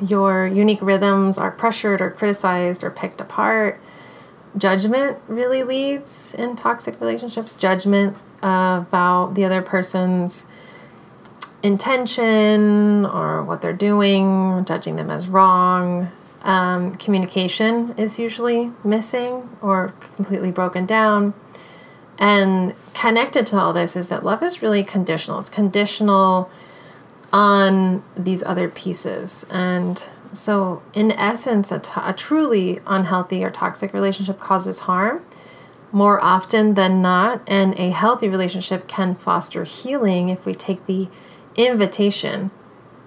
Your 0.00 0.46
unique 0.46 0.82
rhythms 0.82 1.38
are 1.38 1.50
pressured 1.50 2.00
or 2.00 2.10
criticized 2.10 2.84
or 2.84 2.90
picked 2.90 3.20
apart. 3.20 3.80
Judgment 4.56 5.18
really 5.26 5.62
leads 5.62 6.34
in 6.34 6.56
toxic 6.56 7.00
relationships. 7.00 7.54
Judgment 7.54 8.16
about 8.38 9.34
the 9.34 9.44
other 9.44 9.62
person's 9.62 10.46
intention 11.62 13.06
or 13.06 13.42
what 13.42 13.62
they're 13.62 13.72
doing, 13.72 14.64
judging 14.66 14.96
them 14.96 15.10
as 15.10 15.28
wrong, 15.28 16.10
um, 16.42 16.94
communication 16.96 17.94
is 17.96 18.18
usually 18.18 18.70
missing 18.84 19.48
or 19.62 19.94
completely 20.16 20.50
broken 20.50 20.84
down. 20.84 21.32
And 22.18 22.74
connected 22.92 23.46
to 23.46 23.56
all 23.58 23.72
this 23.72 23.96
is 23.96 24.10
that 24.10 24.24
love 24.24 24.42
is 24.42 24.62
really 24.62 24.84
conditional. 24.84 25.40
It's 25.40 25.50
conditional 25.50 26.50
on 27.32 28.02
these 28.16 28.42
other 28.42 28.68
pieces. 28.68 29.44
And 29.50 30.06
so, 30.34 30.82
in 30.92 31.12
essence, 31.12 31.70
a, 31.70 31.78
t- 31.78 31.92
a 31.96 32.12
truly 32.12 32.80
unhealthy 32.86 33.44
or 33.44 33.50
toxic 33.50 33.92
relationship 33.92 34.40
causes 34.40 34.80
harm 34.80 35.24
more 35.92 36.22
often 36.22 36.74
than 36.74 37.00
not. 37.00 37.42
And 37.46 37.78
a 37.78 37.90
healthy 37.90 38.28
relationship 38.28 38.88
can 38.88 39.14
foster 39.14 39.64
healing 39.64 40.28
if 40.28 40.44
we 40.44 40.52
take 40.52 40.86
the 40.86 41.08
invitation 41.56 42.50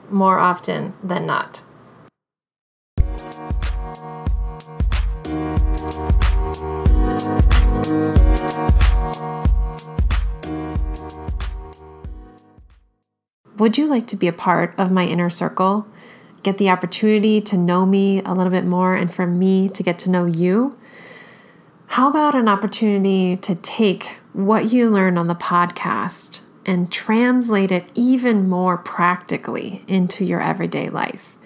more 0.09 0.39
often 0.39 0.93
than 1.03 1.25
not. 1.25 1.63
Would 13.57 13.77
you 13.77 13.87
like 13.87 14.07
to 14.07 14.15
be 14.15 14.27
a 14.27 14.33
part 14.33 14.73
of 14.77 14.91
my 14.91 15.05
inner 15.05 15.29
circle? 15.29 15.87
Get 16.47 16.59
the 16.59 16.69
opportunity 16.69 17.41
to 17.41 17.57
know 17.57 17.85
me 17.85 18.21
a 18.23 18.31
little 18.31 18.51
bit 18.51 18.63
more 18.63 18.95
and 18.95 19.13
for 19.13 19.27
me 19.27 19.67
to 19.67 19.83
get 19.83 19.99
to 19.99 20.09
know 20.09 20.23
you? 20.23 20.79
How 21.87 22.09
about 22.09 22.35
an 22.35 22.47
opportunity 22.47 23.35
to 23.35 23.55
take 23.55 24.15
what 24.31 24.71
you 24.71 24.89
learn 24.89 25.17
on 25.17 25.27
the 25.27 25.35
podcast 25.35 26.39
and 26.65 26.89
translate 26.89 27.73
it 27.73 27.91
even 27.95 28.47
more 28.47 28.77
practically 28.77 29.83
into 29.89 30.23
your 30.23 30.41
everyday 30.41 30.89
life? 30.89 31.37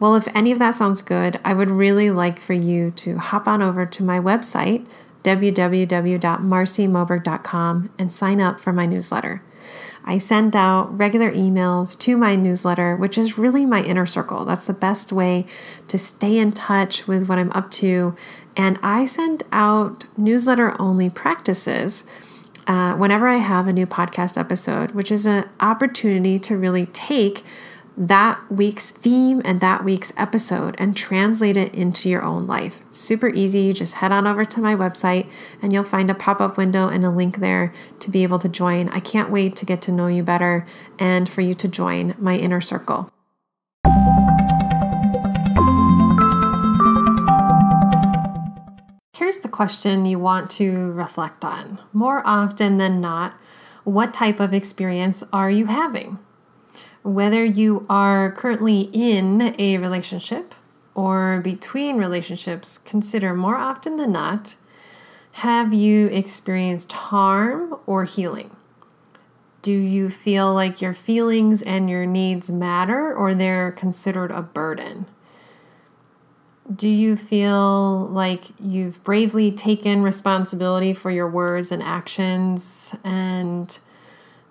Well, 0.00 0.16
if 0.16 0.28
any 0.34 0.52
of 0.52 0.58
that 0.58 0.74
sounds 0.74 1.00
good, 1.00 1.40
I 1.42 1.54
would 1.54 1.70
really 1.70 2.10
like 2.10 2.38
for 2.38 2.52
you 2.52 2.90
to 2.90 3.16
hop 3.16 3.48
on 3.48 3.62
over 3.62 3.86
to 3.86 4.02
my 4.02 4.20
website, 4.20 4.86
www.marcymoberg.com, 5.24 7.90
and 7.98 8.12
sign 8.12 8.42
up 8.42 8.60
for 8.60 8.74
my 8.74 8.84
newsletter. 8.84 9.42
I 10.06 10.18
send 10.18 10.54
out 10.54 10.96
regular 10.96 11.32
emails 11.32 11.98
to 12.00 12.16
my 12.16 12.36
newsletter, 12.36 12.94
which 12.94 13.18
is 13.18 13.36
really 13.36 13.66
my 13.66 13.82
inner 13.82 14.06
circle. 14.06 14.44
That's 14.44 14.68
the 14.68 14.72
best 14.72 15.12
way 15.12 15.46
to 15.88 15.98
stay 15.98 16.38
in 16.38 16.52
touch 16.52 17.08
with 17.08 17.28
what 17.28 17.38
I'm 17.38 17.50
up 17.52 17.72
to. 17.72 18.14
And 18.56 18.78
I 18.84 19.04
send 19.04 19.42
out 19.50 20.04
newsletter 20.16 20.80
only 20.80 21.10
practices. 21.10 22.04
Uh, 22.68 22.94
whenever 22.96 23.28
I 23.28 23.36
have 23.36 23.68
a 23.68 23.72
new 23.72 23.86
podcast 23.86 24.38
episode, 24.38 24.92
which 24.92 25.12
is 25.12 25.26
an 25.26 25.48
opportunity 25.60 26.38
to 26.40 26.56
really 26.56 26.86
take 26.86 27.44
that 27.96 28.38
week's 28.50 28.90
theme 28.90 29.40
and 29.44 29.60
that 29.60 29.82
week's 29.82 30.12
episode 30.16 30.74
and 30.78 30.96
translate 30.96 31.56
it 31.56 31.74
into 31.74 32.10
your 32.10 32.22
own 32.22 32.46
life. 32.46 32.82
Super 32.90 33.28
easy. 33.28 33.60
You 33.60 33.72
just 33.72 33.94
head 33.94 34.12
on 34.12 34.26
over 34.26 34.44
to 34.44 34.60
my 34.60 34.74
website 34.76 35.30
and 35.62 35.72
you'll 35.72 35.84
find 35.84 36.10
a 36.10 36.14
pop 36.14 36.40
up 36.40 36.58
window 36.58 36.88
and 36.88 37.04
a 37.04 37.10
link 37.10 37.38
there 37.38 37.72
to 38.00 38.10
be 38.10 38.22
able 38.22 38.38
to 38.40 38.48
join. 38.48 38.90
I 38.90 39.00
can't 39.00 39.30
wait 39.30 39.56
to 39.56 39.66
get 39.66 39.80
to 39.82 39.92
know 39.92 40.08
you 40.08 40.22
better 40.22 40.66
and 40.98 41.28
for 41.28 41.40
you 41.40 41.54
to 41.54 41.68
join 41.68 42.14
my 42.18 42.36
inner 42.36 42.60
circle. 42.60 43.10
Here's 49.14 49.38
the 49.38 49.48
question 49.50 50.04
you 50.04 50.18
want 50.18 50.50
to 50.50 50.92
reflect 50.92 51.44
on. 51.44 51.80
More 51.94 52.22
often 52.26 52.76
than 52.76 53.00
not, 53.00 53.34
what 53.84 54.12
type 54.12 54.40
of 54.40 54.52
experience 54.52 55.24
are 55.32 55.50
you 55.50 55.66
having? 55.66 56.18
Whether 57.06 57.44
you 57.44 57.86
are 57.88 58.32
currently 58.32 58.90
in 58.92 59.54
a 59.58 59.78
relationship 59.78 60.54
or 60.94 61.40
between 61.44 61.98
relationships, 61.98 62.78
consider 62.78 63.32
more 63.32 63.56
often 63.56 63.96
than 63.96 64.12
not 64.12 64.56
have 65.32 65.74
you 65.74 66.06
experienced 66.06 66.90
harm 66.92 67.76
or 67.86 68.04
healing? 68.04 68.56
Do 69.62 69.72
you 69.72 70.08
feel 70.08 70.54
like 70.54 70.80
your 70.80 70.94
feelings 70.94 71.62
and 71.62 71.90
your 71.90 72.06
needs 72.06 72.50
matter 72.50 73.14
or 73.14 73.34
they're 73.34 73.72
considered 73.72 74.30
a 74.30 74.42
burden? 74.42 75.06
Do 76.74 76.88
you 76.88 77.16
feel 77.16 78.06
like 78.06 78.44
you've 78.58 79.04
bravely 79.04 79.52
taken 79.52 80.02
responsibility 80.02 80.94
for 80.94 81.10
your 81.10 81.28
words 81.28 81.70
and 81.70 81.82
actions 81.82 82.96
and 83.04 83.78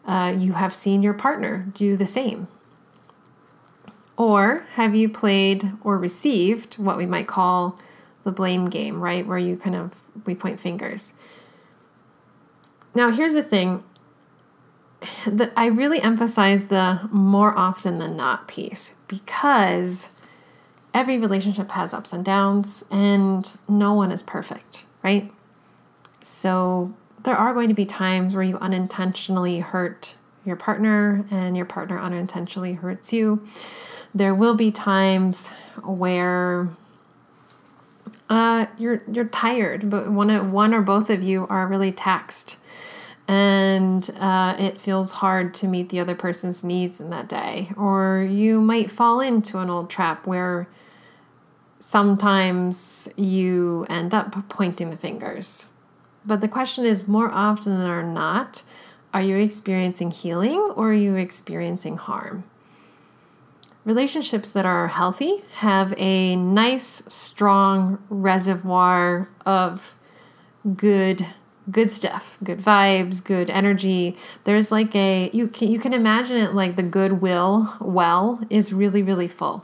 uh, 0.05 0.33
you 0.37 0.53
have 0.53 0.73
seen 0.73 1.01
your 1.03 1.13
partner 1.13 1.67
do 1.73 1.97
the 1.97 2.05
same? 2.05 2.47
Or 4.17 4.65
have 4.73 4.95
you 4.95 5.09
played 5.09 5.71
or 5.81 5.97
received 5.97 6.75
what 6.75 6.97
we 6.97 7.05
might 7.05 7.27
call 7.27 7.79
the 8.23 8.31
blame 8.31 8.65
game, 8.65 9.01
right? 9.01 9.25
Where 9.25 9.37
you 9.37 9.57
kind 9.57 9.75
of, 9.75 9.91
we 10.25 10.35
point 10.35 10.59
fingers. 10.59 11.13
Now, 12.93 13.11
here's 13.11 13.33
the 13.33 13.43
thing 13.43 13.83
that 15.27 15.51
I 15.57 15.65
really 15.67 16.01
emphasize 16.01 16.65
the 16.65 17.07
more 17.11 17.57
often 17.57 17.99
than 17.99 18.15
not 18.15 18.47
piece 18.47 18.95
because 19.07 20.09
every 20.93 21.17
relationship 21.17 21.71
has 21.71 21.93
ups 21.93 22.13
and 22.13 22.23
downs 22.23 22.85
and 22.89 23.51
no 23.67 23.93
one 23.93 24.11
is 24.11 24.23
perfect, 24.23 24.85
right? 25.03 25.31
So 26.21 26.93
there 27.25 27.35
are 27.35 27.53
going 27.53 27.67
to 27.67 27.75
be 27.75 27.85
times 27.85 28.33
where 28.33 28.43
you 28.43 28.57
unintentionally 28.59 29.59
hurt 29.59 30.15
your 30.45 30.55
partner 30.55 31.25
and 31.31 31.57
your 31.57 31.65
partner 31.65 31.99
unintentionally 31.99 32.73
hurts 32.73 33.11
you. 33.11 33.45
there 34.15 34.33
will 34.33 34.55
be 34.55 34.71
times 34.71 35.49
where 35.83 36.69
uh, 38.29 38.65
you're 38.77 39.03
you're 39.11 39.25
tired, 39.25 39.89
but 39.89 40.09
one 40.09 40.51
one 40.51 40.73
or 40.73 40.81
both 40.81 41.09
of 41.09 41.21
you 41.21 41.45
are 41.47 41.67
really 41.67 41.91
taxed, 41.91 42.57
and 43.27 44.09
uh, 44.17 44.55
it 44.57 44.79
feels 44.79 45.11
hard 45.11 45.53
to 45.55 45.67
meet 45.67 45.89
the 45.89 45.99
other 45.99 46.15
person's 46.15 46.63
needs 46.63 46.99
in 46.99 47.09
that 47.11 47.27
day. 47.27 47.69
Or 47.77 48.27
you 48.27 48.61
might 48.61 48.89
fall 48.89 49.19
into 49.19 49.59
an 49.59 49.69
old 49.69 49.89
trap 49.89 50.25
where 50.25 50.67
sometimes 51.79 53.07
you 53.15 53.85
end 53.89 54.13
up 54.13 54.49
pointing 54.49 54.89
the 54.89 54.97
fingers. 54.97 55.67
But 56.25 56.41
the 56.41 56.47
question 56.47 56.85
is 56.85 57.07
more 57.07 57.29
often 57.29 57.79
than 57.79 58.13
not, 58.13 58.63
are 59.13 59.21
you 59.21 59.37
experiencing 59.37 60.11
healing 60.11 60.59
or 60.75 60.89
are 60.89 60.93
you 60.93 61.15
experiencing 61.15 61.97
harm? 61.97 62.43
Relationships 63.85 64.51
that 64.51 64.65
are 64.65 64.87
healthy 64.87 65.43
have 65.57 65.93
a 65.97 66.35
nice, 66.35 67.03
strong 67.07 68.03
reservoir 68.09 69.29
of 69.45 69.95
good 70.75 71.25
good 71.71 71.89
stuff, 71.89 72.37
good 72.43 72.59
vibes, 72.59 73.23
good 73.23 73.49
energy. 73.49 74.15
There's 74.43 74.71
like 74.71 74.95
a 74.95 75.29
you 75.33 75.47
can 75.47 75.71
you 75.71 75.79
can 75.79 75.93
imagine 75.93 76.37
it 76.37 76.53
like 76.53 76.75
the 76.75 76.83
goodwill 76.83 77.75
well 77.79 78.39
is 78.49 78.73
really 78.73 79.03
really 79.03 79.27
full. 79.27 79.63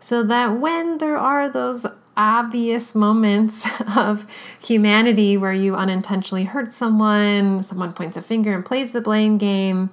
So 0.00 0.22
that 0.24 0.58
when 0.58 0.98
there 0.98 1.16
are 1.16 1.48
those 1.48 1.86
obvious 2.16 2.94
moments 2.94 3.66
of 3.96 4.26
humanity 4.60 5.36
where 5.36 5.52
you 5.52 5.74
unintentionally 5.74 6.44
hurt 6.44 6.72
someone, 6.72 7.62
someone 7.62 7.92
points 7.92 8.16
a 8.16 8.22
finger 8.22 8.54
and 8.54 8.64
plays 8.64 8.92
the 8.92 9.00
blame 9.00 9.38
game, 9.38 9.90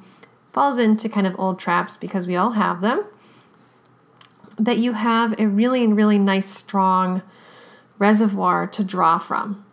falls 0.52 0.78
into 0.78 1.08
kind 1.10 1.28
of 1.28 1.40
old 1.40 1.60
traps 1.60 1.98
because 1.98 2.28
we 2.28 2.36
all 2.36 2.52
have 2.52 2.82
them, 2.82 3.06
that 4.58 4.78
you 4.78 4.94
have 4.94 5.40
a 5.40 5.48
really, 5.48 5.88
really 5.88 6.20
nice, 6.20 6.48
strong 6.48 7.22
reservoir 7.98 8.68
to 8.68 8.84
draw 8.84 9.18
from. 9.18 9.64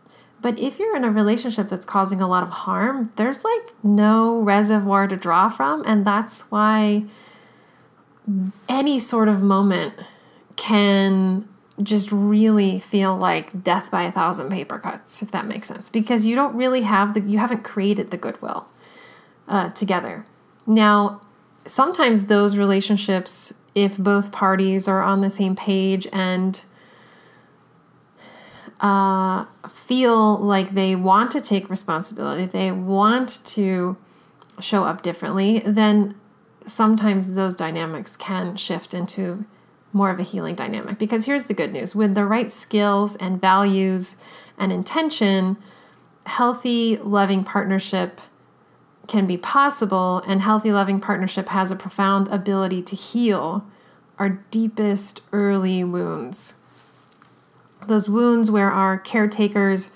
But 0.41 0.59
if 0.59 0.79
you're 0.79 0.95
in 0.95 1.05
a 1.05 1.11
relationship 1.11 1.69
that's 1.69 1.87
causing 1.87 2.21
a 2.21 2.29
lot 2.29 2.43
of 2.43 2.51
harm, 2.51 3.11
there's 3.17 3.43
like 3.43 3.73
no 3.83 4.39
reservoir 4.39 5.09
to 5.09 5.17
draw 5.17 5.49
from. 5.49 5.83
And 5.87 6.07
that's 6.07 6.43
why 6.51 7.05
any 8.69 8.99
sort 8.99 9.29
of 9.29 9.43
moment 9.43 9.95
can 10.57 11.49
just 11.83 12.11
really 12.11 12.79
feel 12.79 13.17
like 13.17 13.63
death 13.63 13.91
by 13.91 14.05
a 14.05 14.13
thousand 14.13 14.51
paper 14.51 14.79
cuts, 14.79 15.23
if 15.23 15.31
that 15.31 15.47
makes 15.47 15.69
sense, 15.69 15.91
because 15.91 16.25
you 16.25 16.35
don't 16.35 16.55
really 16.57 16.83
have 16.83 17.15
the, 17.15 17.21
you 17.21 17.39
haven't 17.39 17.65
created 17.65 18.11
the 18.11 18.17
goodwill 18.17 18.67
uh, 19.49 19.69
together. 19.71 20.25
Now, 20.67 21.21
sometimes 21.67 22.27
those 22.27 22.57
relationships, 22.57 23.53
if 23.75 23.99
both 23.99 24.33
parties 24.33 24.89
are 24.89 25.03
on 25.03 25.21
the 25.21 25.31
same 25.31 25.55
page 25.55 26.09
and 26.13 26.61
uh, 28.81 29.45
feel 29.69 30.39
like 30.39 30.71
they 30.71 30.97
want 30.97 31.31
to 31.33 31.41
take 31.41 31.69
responsibility, 31.69 32.47
they 32.47 32.73
want 32.73 33.45
to 33.45 33.97
show 34.61 34.85
up 34.85 35.03
differently, 35.03 35.63
then 35.65 36.15
sometimes 36.65 37.35
those 37.35 37.55
dynamics 37.55 38.17
can 38.17 38.57
shift 38.57 38.95
into 38.95 39.45
more 39.97 40.11
of 40.11 40.21
a 40.21 40.23
healing 40.23 40.55
dynamic. 40.55 40.99
Because 40.99 41.25
here's 41.25 41.47
the 41.47 41.55
good 41.55 41.73
news 41.73 41.97
with 41.97 42.15
the 42.15 42.27
right 42.27 42.53
skills 42.53 43.17
and 43.17 43.41
values 43.41 44.17
and 44.59 44.71
intention, 44.71 45.57
healthy, 46.27 46.99
loving 46.99 47.43
partnership 47.43 48.21
can 49.09 49.27
be 49.27 49.37
possible, 49.37 50.23
and 50.27 50.43
healthy, 50.43 50.73
loving 50.73 51.01
partnership 51.01 51.49
has 51.49 51.71
a 51.71 51.77
profound 51.77 52.29
ability 52.29 52.83
to 52.83 52.97
heal 52.97 53.65
our 54.19 54.31
deepest 54.51 55.23
early 55.33 55.83
wounds. 55.85 56.57
Those 57.87 58.09
wounds 58.09 58.51
where 58.51 58.71
our 58.71 58.99
caretakers 58.99 59.91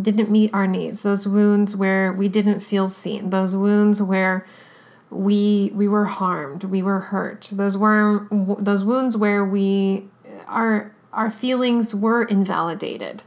didn't 0.00 0.30
meet 0.30 0.52
our 0.52 0.66
needs, 0.66 1.02
those 1.02 1.26
wounds 1.26 1.74
where 1.74 2.12
we 2.12 2.28
didn't 2.28 2.60
feel 2.60 2.88
seen, 2.88 3.30
those 3.30 3.56
wounds 3.56 4.02
where 4.02 4.46
we 5.10 5.70
we 5.74 5.88
were 5.88 6.04
harmed, 6.06 6.64
we 6.64 6.82
were 6.82 7.00
hurt. 7.00 7.50
Those 7.52 7.76
were 7.76 8.26
those 8.30 8.84
wounds 8.84 9.16
where 9.16 9.44
we 9.44 10.08
our 10.46 10.94
our 11.12 11.30
feelings 11.30 11.94
were 11.94 12.24
invalidated 12.24 13.22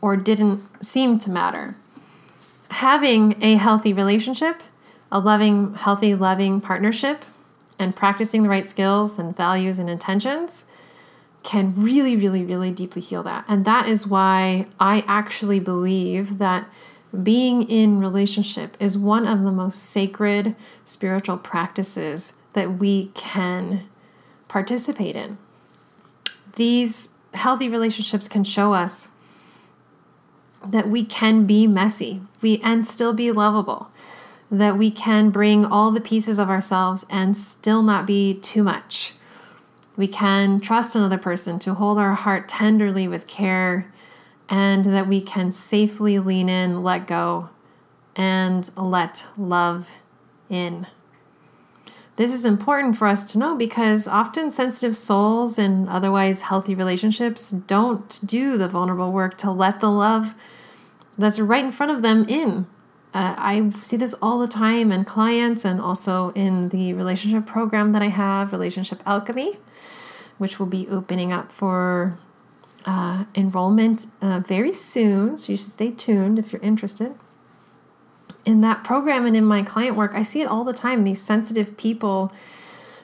or 0.00 0.16
didn't 0.16 0.62
seem 0.84 1.18
to 1.20 1.30
matter. 1.30 1.74
Having 2.68 3.42
a 3.42 3.56
healthy 3.56 3.92
relationship, 3.92 4.62
a 5.10 5.18
loving, 5.18 5.74
healthy, 5.74 6.14
loving 6.14 6.60
partnership, 6.60 7.24
and 7.78 7.94
practicing 7.94 8.42
the 8.42 8.48
right 8.48 8.68
skills 8.68 9.18
and 9.18 9.36
values 9.36 9.78
and 9.78 9.90
intentions 9.90 10.64
can 11.42 11.74
really, 11.76 12.16
really, 12.16 12.44
really 12.44 12.70
deeply 12.70 13.02
heal 13.02 13.22
that. 13.24 13.44
And 13.48 13.64
that 13.64 13.88
is 13.88 14.06
why 14.06 14.66
I 14.78 15.04
actually 15.08 15.60
believe 15.60 16.38
that 16.38 16.68
being 17.22 17.62
in 17.68 18.00
relationship 18.00 18.76
is 18.80 18.96
one 18.96 19.26
of 19.26 19.42
the 19.42 19.52
most 19.52 19.82
sacred 19.90 20.56
spiritual 20.84 21.36
practices 21.36 22.32
that 22.52 22.78
we 22.78 23.06
can 23.14 23.88
participate 24.48 25.16
in. 25.16 25.38
These 26.56 27.10
healthy 27.34 27.68
relationships 27.68 28.28
can 28.28 28.44
show 28.44 28.74
us 28.74 29.08
that 30.66 30.88
we 30.88 31.04
can 31.04 31.46
be 31.46 31.66
messy 31.66 32.22
we 32.40 32.60
and 32.62 32.86
still 32.86 33.12
be 33.12 33.32
lovable 33.32 33.90
that 34.50 34.76
we 34.76 34.90
can 34.90 35.30
bring 35.30 35.64
all 35.64 35.90
the 35.90 36.00
pieces 36.00 36.38
of 36.38 36.50
ourselves 36.50 37.06
and 37.08 37.36
still 37.36 37.82
not 37.82 38.06
be 38.06 38.34
too 38.34 38.62
much 38.62 39.14
we 39.96 40.06
can 40.06 40.60
trust 40.60 40.94
another 40.94 41.18
person 41.18 41.58
to 41.58 41.74
hold 41.74 41.98
our 41.98 42.14
heart 42.14 42.48
tenderly 42.48 43.08
with 43.08 43.26
care 43.26 43.91
and 44.52 44.84
that 44.84 45.08
we 45.08 45.22
can 45.22 45.50
safely 45.50 46.18
lean 46.18 46.46
in, 46.50 46.82
let 46.82 47.06
go, 47.06 47.48
and 48.14 48.70
let 48.76 49.24
love 49.38 49.90
in. 50.50 50.86
This 52.16 52.34
is 52.34 52.44
important 52.44 52.98
for 52.98 53.06
us 53.06 53.32
to 53.32 53.38
know 53.38 53.56
because 53.56 54.06
often 54.06 54.50
sensitive 54.50 54.94
souls 54.94 55.58
and 55.58 55.88
otherwise 55.88 56.42
healthy 56.42 56.74
relationships 56.74 57.50
don't 57.50 58.20
do 58.26 58.58
the 58.58 58.68
vulnerable 58.68 59.10
work 59.10 59.38
to 59.38 59.50
let 59.50 59.80
the 59.80 59.90
love 59.90 60.34
that's 61.16 61.40
right 61.40 61.64
in 61.64 61.70
front 61.70 61.90
of 61.90 62.02
them 62.02 62.26
in. 62.28 62.66
Uh, 63.14 63.34
I 63.38 63.70
see 63.80 63.96
this 63.96 64.14
all 64.20 64.38
the 64.38 64.48
time 64.48 64.92
in 64.92 65.06
clients 65.06 65.64
and 65.64 65.80
also 65.80 66.30
in 66.32 66.68
the 66.68 66.92
relationship 66.92 67.46
program 67.46 67.92
that 67.92 68.02
I 68.02 68.08
have, 68.08 68.52
Relationship 68.52 69.00
Alchemy, 69.06 69.56
which 70.36 70.58
will 70.58 70.66
be 70.66 70.88
opening 70.88 71.32
up 71.32 71.50
for 71.52 72.18
uh, 72.86 73.24
enrollment 73.34 74.06
uh, 74.20 74.40
very 74.40 74.72
soon, 74.72 75.38
so 75.38 75.52
you 75.52 75.56
should 75.56 75.70
stay 75.70 75.90
tuned 75.90 76.38
if 76.38 76.52
you're 76.52 76.62
interested. 76.62 77.14
In 78.44 78.60
that 78.62 78.82
program 78.82 79.26
and 79.26 79.36
in 79.36 79.44
my 79.44 79.62
client 79.62 79.96
work, 79.96 80.12
I 80.14 80.22
see 80.22 80.40
it 80.40 80.46
all 80.46 80.64
the 80.64 80.72
time. 80.72 81.04
These 81.04 81.22
sensitive 81.22 81.76
people, 81.76 82.32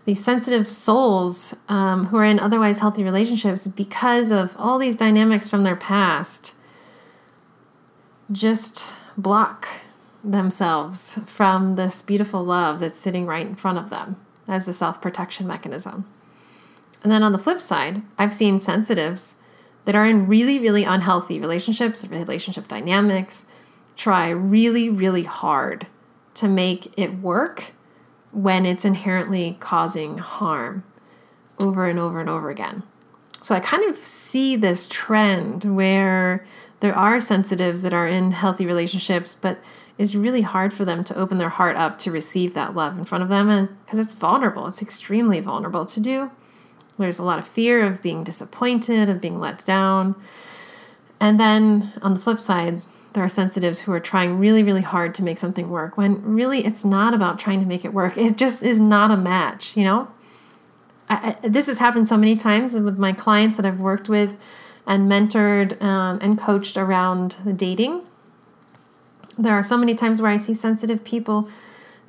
these 0.05 0.23
sensitive 0.23 0.69
souls 0.69 1.55
um, 1.69 2.07
who 2.07 2.17
are 2.17 2.25
in 2.25 2.41
otherwise 2.41 2.81
healthy 2.81 3.05
relationships 3.05 3.67
because 3.67 4.33
of 4.33 4.57
all 4.59 4.79
these 4.79 4.97
dynamics 4.97 5.49
from 5.49 5.65
their 5.65 5.77
past, 5.77 6.55
just 8.33 8.87
block 9.17 9.69
themselves 10.25 11.19
from 11.27 11.77
this 11.77 12.03
beautiful 12.03 12.43
love 12.43 12.81
that's 12.81 12.99
sitting 12.99 13.27
right 13.27 13.47
in 13.47 13.55
front 13.55 13.79
of 13.79 13.91
them 13.91 14.17
as 14.49 14.67
a 14.67 14.73
self 14.73 15.01
protection 15.01 15.47
mechanism. 15.47 16.05
And 17.03 17.13
then 17.13 17.23
on 17.23 17.33
the 17.33 17.39
flip 17.39 17.61
side, 17.61 18.03
I've 18.19 18.35
seen 18.35 18.59
sensitives 18.59 19.37
that 19.89 19.95
are 19.95 20.05
in 20.05 20.27
really, 20.27 20.59
really 20.59 20.85
unhealthy 20.85 21.41
relationships, 21.41 22.07
relationship 22.07 22.69
dynamics, 22.69 23.47
try 23.97 24.29
really, 24.29 24.91
really 24.91 25.23
hard 25.23 25.87
to 26.35 26.47
make 26.47 26.93
it 26.99 27.19
work 27.21 27.73
when 28.31 28.67
it's 28.67 28.85
inherently 28.85 29.57
causing 29.61 30.19
harm 30.19 30.85
over 31.59 31.87
and 31.87 31.99
over 31.99 32.21
and 32.21 32.29
over 32.29 32.51
again. 32.51 32.83
So 33.41 33.55
I 33.55 33.61
kind 33.61 33.83
of 33.85 33.97
see 33.97 34.57
this 34.57 34.87
trend 34.89 35.65
where 35.65 36.45
there 36.81 36.95
are 36.95 37.19
sensitives 37.19 37.81
that 37.81 37.95
are 37.95 38.07
in 38.07 38.33
healthy 38.33 38.67
relationships, 38.67 39.35
but 39.35 39.59
it's 39.97 40.15
really 40.15 40.43
hard 40.43 40.75
for 40.75 40.85
them 40.85 41.03
to 41.05 41.17
open 41.17 41.39
their 41.39 41.49
heart 41.49 41.77
up 41.77 41.99
to 42.01 42.11
receive 42.11 42.53
that 42.53 42.75
love 42.75 42.99
in 42.99 43.07
front 43.07 43.25
of 43.25 43.31
them 43.31 43.49
and 43.49 43.71
because 43.87 43.99
it's 43.99 44.13
vulnerable 44.13 44.67
it's 44.69 44.81
extremely 44.81 45.41
vulnerable 45.41 45.85
to 45.85 45.99
do 45.99 46.31
there's 46.99 47.19
a 47.19 47.25
lot 47.25 47.39
of 47.39 47.47
fear 47.47 47.85
of 47.85 48.03
being 48.03 48.25
disappointed, 48.25 49.09
of 49.09 49.21
being 49.21 49.39
let 49.39 49.65
down. 49.65 50.15
And 51.21 51.39
then 51.39 51.93
on 52.03 52.15
the 52.15 52.21
flip 52.21 52.41
side, 52.41 52.83
there 53.13 53.25
are 53.25 53.29
sensitives 53.29 53.81
who 53.81 53.93
are 53.93 54.01
trying 54.01 54.39
really, 54.39 54.63
really 54.63 54.83
hard 54.83 55.15
to 55.17 55.25
make 55.25 55.39
something 55.39 55.71
work 55.71 55.97
when 55.97 56.23
really 56.23 56.65
it's 56.65 56.85
not 56.85 57.15
about 57.15 57.39
trying 57.39 57.61
to 57.61 57.67
make 57.67 57.85
it 57.85 57.93
work. 57.93 58.17
It 58.17 58.37
just 58.37 58.63
is 58.63 58.81
not 58.81 59.11
a 59.11 59.17
match, 59.17 59.77
you 59.77 59.85
know? 59.85 60.09
I, 61.09 61.37
I, 61.43 61.49
this 61.49 61.67
has 61.67 61.79
happened 61.79 62.09
so 62.09 62.17
many 62.17 62.37
times 62.37 62.75
with 62.75 62.99
my 62.99 63.13
clients 63.13 63.57
that 63.57 63.67
I've 63.67 63.81
worked 63.81 64.09
with 64.09 64.37
and 64.87 65.11
mentored 65.11 65.81
um, 65.83 66.19
and 66.21 66.39
coached 66.39 66.77
around 66.77 67.37
dating. 67.57 68.03
There 69.39 69.55
are 69.55 69.63
so 69.63 69.77
many 69.77 69.95
times 69.95 70.21
where 70.21 70.31
I 70.31 70.37
see 70.37 70.55
sensitive 70.55 71.05
people 71.05 71.49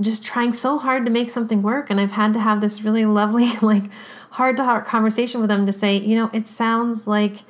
just 0.02 0.26
trying 0.26 0.54
so 0.54 0.78
hard 0.78 1.06
to 1.06 1.12
make 1.12 1.30
something 1.30 1.62
work. 1.62 1.90
And 1.90 2.00
I've 2.00 2.12
had 2.12 2.34
to 2.34 2.40
have 2.40 2.62
this 2.62 2.82
really 2.82 3.06
lovely, 3.06 3.56
like, 3.62 3.86
heart 4.32 4.58
to 4.58 4.64
heart 4.64 4.86
conversation 4.86 5.42
with 5.42 5.50
them 5.50 5.66
to 5.66 5.74
say, 5.74 5.98
you 5.98 6.16
know, 6.16 6.30
it 6.34 6.48
sounds 6.48 7.08
like 7.08 7.44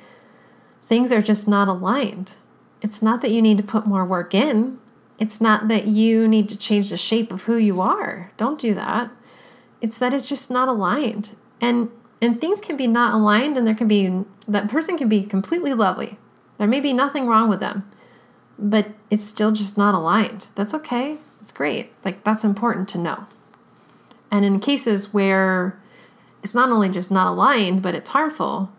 things 0.82 1.12
are 1.12 1.22
just 1.22 1.46
not 1.46 1.68
aligned. 1.68 2.36
It's 2.82 3.02
not 3.02 3.20
that 3.20 3.30
you 3.30 3.42
need 3.42 3.58
to 3.58 3.62
put 3.62 3.86
more 3.86 4.04
work 4.04 4.34
in, 4.34 4.78
it's 5.18 5.40
not 5.40 5.68
that 5.68 5.86
you 5.86 6.26
need 6.26 6.48
to 6.48 6.56
change 6.56 6.88
the 6.88 6.96
shape 6.96 7.30
of 7.30 7.42
who 7.42 7.56
you 7.56 7.80
are. 7.80 8.30
Don't 8.38 8.58
do 8.58 8.74
that. 8.74 9.10
It's 9.82 9.98
that 9.98 10.14
it's 10.14 10.26
just 10.26 10.50
not 10.50 10.68
aligned. 10.68 11.36
And 11.60 11.90
and 12.22 12.40
things 12.40 12.60
can 12.60 12.76
be 12.76 12.86
not 12.86 13.14
aligned 13.14 13.56
and 13.56 13.66
there 13.66 13.74
can 13.74 13.88
be 13.88 14.24
that 14.48 14.68
person 14.68 14.96
can 14.96 15.08
be 15.08 15.22
completely 15.22 15.74
lovely. 15.74 16.18
There 16.58 16.66
may 16.66 16.80
be 16.80 16.92
nothing 16.92 17.26
wrong 17.26 17.48
with 17.48 17.60
them, 17.60 17.88
but 18.58 18.88
it's 19.10 19.24
still 19.24 19.52
just 19.52 19.78
not 19.78 19.94
aligned. 19.94 20.48
That's 20.54 20.74
okay. 20.74 21.18
It's 21.40 21.52
great. 21.52 21.92
Like 22.04 22.24
that's 22.24 22.44
important 22.44 22.88
to 22.90 22.98
know. 22.98 23.26
And 24.30 24.44
in 24.44 24.60
cases 24.60 25.12
where 25.12 25.79
it's 26.42 26.54
not 26.54 26.70
only 26.70 26.88
just 26.88 27.10
not 27.10 27.26
aligned, 27.26 27.82
but 27.82 27.94
it's 27.94 28.10
harmful, 28.10 28.70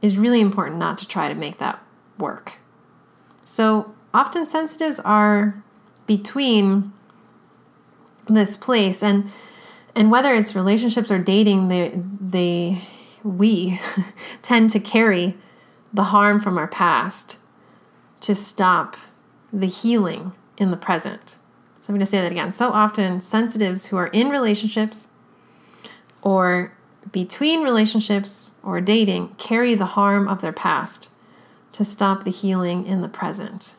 is 0.00 0.18
really 0.18 0.40
important 0.40 0.78
not 0.78 0.98
to 0.98 1.08
try 1.08 1.28
to 1.28 1.34
make 1.34 1.58
that 1.58 1.82
work. 2.18 2.58
So 3.44 3.94
often 4.12 4.44
sensitives 4.44 5.00
are 5.00 5.62
between 6.06 6.92
this 8.28 8.56
place 8.56 9.02
and 9.02 9.30
and 9.94 10.10
whether 10.10 10.34
it's 10.34 10.54
relationships 10.54 11.10
or 11.10 11.18
dating 11.18 11.68
they 11.68 11.92
they 12.20 12.82
we 13.22 13.80
tend 14.42 14.70
to 14.70 14.80
carry 14.80 15.36
the 15.92 16.04
harm 16.04 16.40
from 16.40 16.58
our 16.58 16.68
past 16.68 17.38
to 18.20 18.34
stop 18.34 18.96
the 19.52 19.66
healing 19.66 20.32
in 20.56 20.70
the 20.70 20.76
present. 20.76 21.38
So 21.80 21.90
I'm 21.90 21.96
going 21.96 22.00
to 22.00 22.06
say 22.06 22.20
that 22.20 22.32
again. 22.32 22.50
So 22.50 22.70
often 22.70 23.20
sensitives 23.20 23.86
who 23.86 23.96
are 23.96 24.06
in 24.08 24.28
relationships 24.30 25.08
or 26.22 26.72
between 27.10 27.62
relationships 27.62 28.52
or 28.62 28.80
dating 28.80 29.34
carry 29.38 29.74
the 29.74 29.86
harm 29.86 30.28
of 30.28 30.40
their 30.40 30.52
past 30.52 31.08
to 31.72 31.84
stop 31.84 32.24
the 32.24 32.30
healing 32.30 32.86
in 32.86 33.00
the 33.00 33.08
present. 33.08 33.76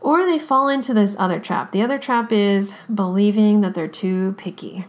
Or 0.00 0.24
they 0.24 0.38
fall 0.38 0.68
into 0.68 0.94
this 0.94 1.16
other 1.18 1.40
trap. 1.40 1.72
The 1.72 1.82
other 1.82 1.98
trap 1.98 2.30
is 2.30 2.74
believing 2.92 3.60
that 3.60 3.74
they're 3.74 3.88
too 3.88 4.34
picky. 4.38 4.84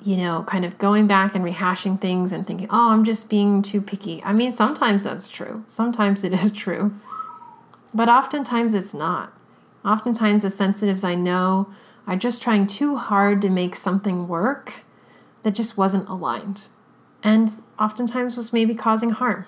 You 0.00 0.16
know, 0.18 0.44
kind 0.46 0.64
of 0.64 0.78
going 0.78 1.06
back 1.06 1.34
and 1.34 1.44
rehashing 1.44 2.00
things 2.00 2.30
and 2.30 2.46
thinking, 2.46 2.68
oh, 2.70 2.90
I'm 2.90 3.04
just 3.04 3.28
being 3.28 3.62
too 3.62 3.80
picky. 3.80 4.22
I 4.22 4.32
mean, 4.32 4.52
sometimes 4.52 5.02
that's 5.02 5.28
true. 5.28 5.64
Sometimes 5.66 6.22
it 6.24 6.32
is 6.32 6.50
true. 6.52 6.94
But 7.92 8.08
oftentimes 8.08 8.74
it's 8.74 8.94
not. 8.94 9.32
Oftentimes, 9.84 10.42
the 10.44 10.50
sensitives 10.50 11.04
I 11.04 11.14
know 11.14 11.68
are 12.06 12.16
just 12.16 12.42
trying 12.42 12.66
too 12.66 12.96
hard 12.96 13.42
to 13.42 13.50
make 13.50 13.76
something 13.76 14.28
work 14.28 14.83
that 15.44 15.54
just 15.54 15.76
wasn't 15.76 16.08
aligned. 16.08 16.68
And 17.22 17.50
oftentimes 17.78 18.36
was 18.36 18.52
maybe 18.52 18.74
causing 18.74 19.10
harm. 19.10 19.46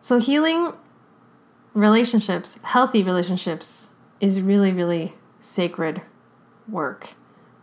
So, 0.00 0.18
healing 0.18 0.72
relationships, 1.74 2.58
healthy 2.62 3.02
relationships, 3.02 3.90
is 4.20 4.40
really, 4.40 4.72
really 4.72 5.14
sacred 5.38 6.00
work. 6.66 7.10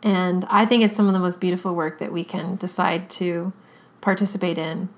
And 0.03 0.45
I 0.49 0.65
think 0.65 0.83
it's 0.83 0.95
some 0.95 1.07
of 1.07 1.13
the 1.13 1.19
most 1.19 1.41
beautiful 1.41 1.73
work 1.73 1.99
that 1.99 2.13
we 2.13 2.23
can 2.23 2.55
decide 2.57 3.09
to 3.11 3.51
participate 4.01 4.57
in. 4.57 4.89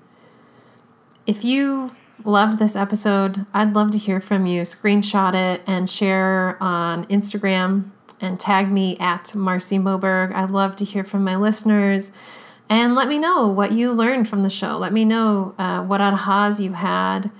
If 1.26 1.44
you 1.44 1.90
loved 2.24 2.58
this 2.58 2.76
episode, 2.76 3.46
I'd 3.54 3.74
love 3.74 3.90
to 3.92 3.98
hear 3.98 4.20
from 4.20 4.46
you. 4.46 4.62
Screenshot 4.62 5.34
it 5.34 5.62
and 5.66 5.88
share 5.88 6.58
on 6.60 7.06
Instagram 7.06 7.90
and 8.20 8.38
tag 8.38 8.70
me 8.70 8.96
at 8.98 9.34
Marcy 9.34 9.78
Moberg. 9.78 10.34
I'd 10.34 10.50
love 10.50 10.76
to 10.76 10.84
hear 10.84 11.04
from 11.04 11.24
my 11.24 11.36
listeners. 11.36 12.10
And 12.68 12.94
let 12.94 13.08
me 13.08 13.18
know 13.18 13.48
what 13.48 13.72
you 13.72 13.92
learned 13.92 14.28
from 14.28 14.42
the 14.42 14.50
show. 14.50 14.76
Let 14.76 14.92
me 14.92 15.04
know 15.04 15.54
uh, 15.58 15.82
what 15.84 16.00
ahas 16.00 16.60
you 16.60 16.72
had 16.72 17.30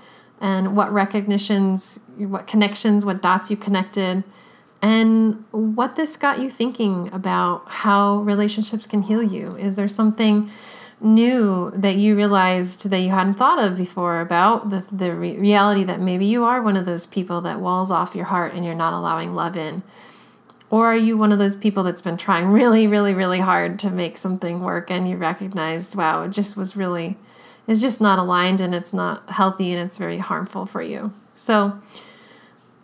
and 0.41 0.75
what 0.75 0.91
recognitions, 0.91 1.99
what 2.17 2.47
connections, 2.47 3.05
what 3.05 3.21
dots 3.21 3.51
you 3.51 3.57
connected, 3.57 4.23
and 4.81 5.43
what 5.51 5.95
this 5.95 6.15
got 6.15 6.39
you 6.39 6.49
thinking 6.49 7.09
about 7.13 7.67
how 7.67 8.19
relationships 8.19 8.87
can 8.87 9.01
heal 9.01 9.21
you. 9.21 9.55
Is 9.57 9.75
there 9.75 9.87
something 9.87 10.49
new 11.01 11.71
that 11.75 11.95
you 11.95 12.15
realized 12.15 12.89
that 12.89 12.99
you 12.99 13.09
hadn't 13.09 13.35
thought 13.35 13.59
of 13.59 13.77
before 13.77 14.21
about 14.21 14.69
the, 14.69 14.85
the 14.91 15.13
re- 15.13 15.37
reality 15.37 15.83
that 15.83 15.99
maybe 15.99 16.25
you 16.25 16.43
are 16.43 16.61
one 16.61 16.75
of 16.75 16.85
those 16.85 17.05
people 17.05 17.41
that 17.41 17.59
walls 17.59 17.91
off 17.91 18.15
your 18.15 18.25
heart 18.25 18.53
and 18.53 18.65
you're 18.65 18.75
not 18.75 18.93
allowing 18.93 19.33
love 19.33 19.55
in? 19.55 19.83
Or 20.69 20.87
are 20.87 20.97
you 20.97 21.17
one 21.17 21.31
of 21.31 21.39
those 21.39 21.55
people 21.55 21.83
that's 21.83 22.01
been 22.01 22.17
trying 22.17 22.47
really, 22.51 22.87
really, 22.87 23.13
really 23.13 23.39
hard 23.39 23.79
to 23.79 23.89
make 23.89 24.17
something 24.17 24.61
work 24.61 24.91
and 24.91 25.09
you 25.09 25.17
recognized, 25.17 25.95
wow, 25.95 26.23
it 26.23 26.29
just 26.29 26.57
was 26.57 26.75
really 26.75 27.17
it's 27.69 27.81
just 27.81 28.01
not 28.01 28.17
aligned 28.17 28.61
and 28.61 28.73
it's 28.73 28.93
not 28.93 29.29
healthy 29.29 29.71
and 29.71 29.79
it's 29.79 29.99
very 29.99 30.17
harmful 30.17 30.65
for 30.65 30.81
you. 30.81 31.13
So 31.35 31.79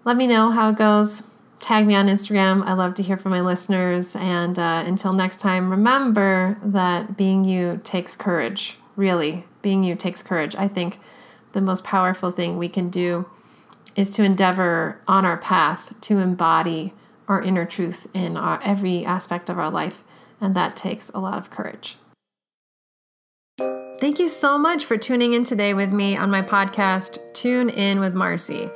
let 0.04 0.15
me 0.15 0.28
know 0.28 0.52
how 0.52 0.69
it 0.69 0.78
goes. 0.78 1.24
Tag 1.60 1.88
me 1.88 1.95
on 1.95 2.06
Instagram. 2.06 2.63
I 2.63 2.74
love 2.74 2.93
to 2.95 3.04
hear 3.04 3.17
from 3.17 3.32
my 3.32 3.41
listeners. 3.41 4.15
And 4.15 4.60
uh, 4.60 4.84
until 4.86 5.12
next 5.12 5.39
time, 5.39 5.71
remember 5.71 6.60
that 6.63 7.17
being 7.17 7.43
you 7.43 7.82
takes 7.84 8.15
courage. 8.15 8.78
Really, 8.95 9.43
being 9.63 9.84
you 9.84 9.95
takes 9.95 10.21
courage. 10.21 10.56
I 10.56 10.67
think 10.67 11.00
the 11.54 11.62
most 11.62 11.84
powerful 11.84 12.30
thing 12.30 12.56
we 12.58 12.69
can 12.69 12.89
do 12.91 13.26
is 13.95 14.12
to 14.12 14.24
endeavor 14.24 15.02
on 15.08 15.26
our 15.26 15.38
path 15.38 15.93
to 16.02 16.19
embody 16.19 16.93
our 17.28 17.42
inner 17.42 17.66
truth 17.66 18.08
in 18.14 18.38
our, 18.38 18.60
every 18.64 19.06
aspect 19.06 19.50
of 19.50 19.60
our 19.60 19.70
life. 19.70 20.04
And 20.42 20.56
that 20.56 20.76
takes 20.76 21.10
a 21.10 21.20
lot 21.20 21.38
of 21.38 21.50
courage. 21.50 21.98
Thank 24.00 24.20
you 24.20 24.28
so 24.28 24.58
much 24.58 24.86
for 24.86 24.98
tuning 24.98 25.34
in 25.34 25.46
today 25.46 25.74
with 25.74 25.92
me 25.92 26.18
on 26.18 26.30
my 26.30 26.42
podcast, 26.42 27.18
Tune 27.34 27.70
In 27.70 28.00
with 28.00 28.14
Marcy. 28.14 28.70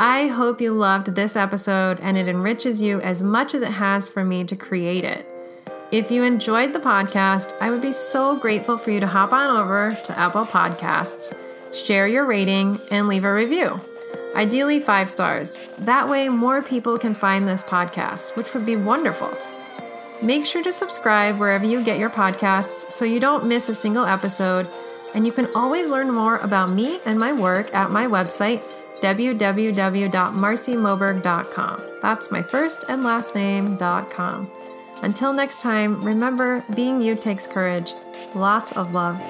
I 0.00 0.26
hope 0.26 0.60
you 0.60 0.72
loved 0.72 1.14
this 1.14 1.36
episode 1.36 2.00
and 2.00 2.18
it 2.18 2.26
enriches 2.26 2.82
you 2.82 3.00
as 3.00 3.22
much 3.22 3.54
as 3.54 3.62
it 3.62 3.70
has 3.70 4.10
for 4.10 4.24
me 4.24 4.42
to 4.44 4.56
create 4.56 5.04
it. 5.04 5.26
If 5.92 6.10
you 6.10 6.24
enjoyed 6.24 6.72
the 6.72 6.80
podcast, 6.80 7.52
I 7.60 7.70
would 7.70 7.82
be 7.82 7.92
so 7.92 8.36
grateful 8.36 8.76
for 8.76 8.90
you 8.90 8.98
to 8.98 9.06
hop 9.06 9.32
on 9.32 9.56
over 9.56 9.96
to 10.06 10.18
Apple 10.18 10.44
Podcasts, 10.44 11.36
share 11.72 12.08
your 12.08 12.26
rating, 12.26 12.80
and 12.90 13.06
leave 13.06 13.24
a 13.24 13.32
review. 13.32 13.80
Ideally, 14.36 14.80
five 14.80 15.10
stars. 15.10 15.58
That 15.78 16.08
way, 16.08 16.28
more 16.28 16.62
people 16.62 16.98
can 16.98 17.14
find 17.14 17.46
this 17.46 17.62
podcast, 17.62 18.36
which 18.36 18.52
would 18.54 18.66
be 18.66 18.76
wonderful. 18.76 19.30
Make 20.22 20.46
sure 20.46 20.62
to 20.62 20.72
subscribe 20.72 21.38
wherever 21.38 21.64
you 21.64 21.84
get 21.84 21.98
your 21.98 22.10
podcasts 22.10 22.90
so 22.90 23.04
you 23.04 23.20
don't 23.20 23.46
miss 23.46 23.68
a 23.68 23.74
single 23.74 24.04
episode. 24.04 24.66
And 25.14 25.26
you 25.26 25.32
can 25.32 25.46
always 25.54 25.88
learn 25.88 26.10
more 26.10 26.38
about 26.38 26.70
me 26.70 26.98
and 27.06 27.18
my 27.18 27.32
work 27.32 27.74
at 27.74 27.90
my 27.90 28.06
website, 28.06 28.60
www.marcymoberg.com. 29.00 31.82
That's 32.02 32.30
my 32.30 32.42
first 32.42 32.84
and 32.88 33.04
last 33.04 33.34
name.com. 33.34 34.50
Until 35.02 35.32
next 35.32 35.60
time, 35.60 36.00
remember 36.02 36.64
being 36.74 37.02
you 37.02 37.14
takes 37.14 37.46
courage. 37.46 37.92
Lots 38.34 38.72
of 38.72 38.94
love. 38.94 39.20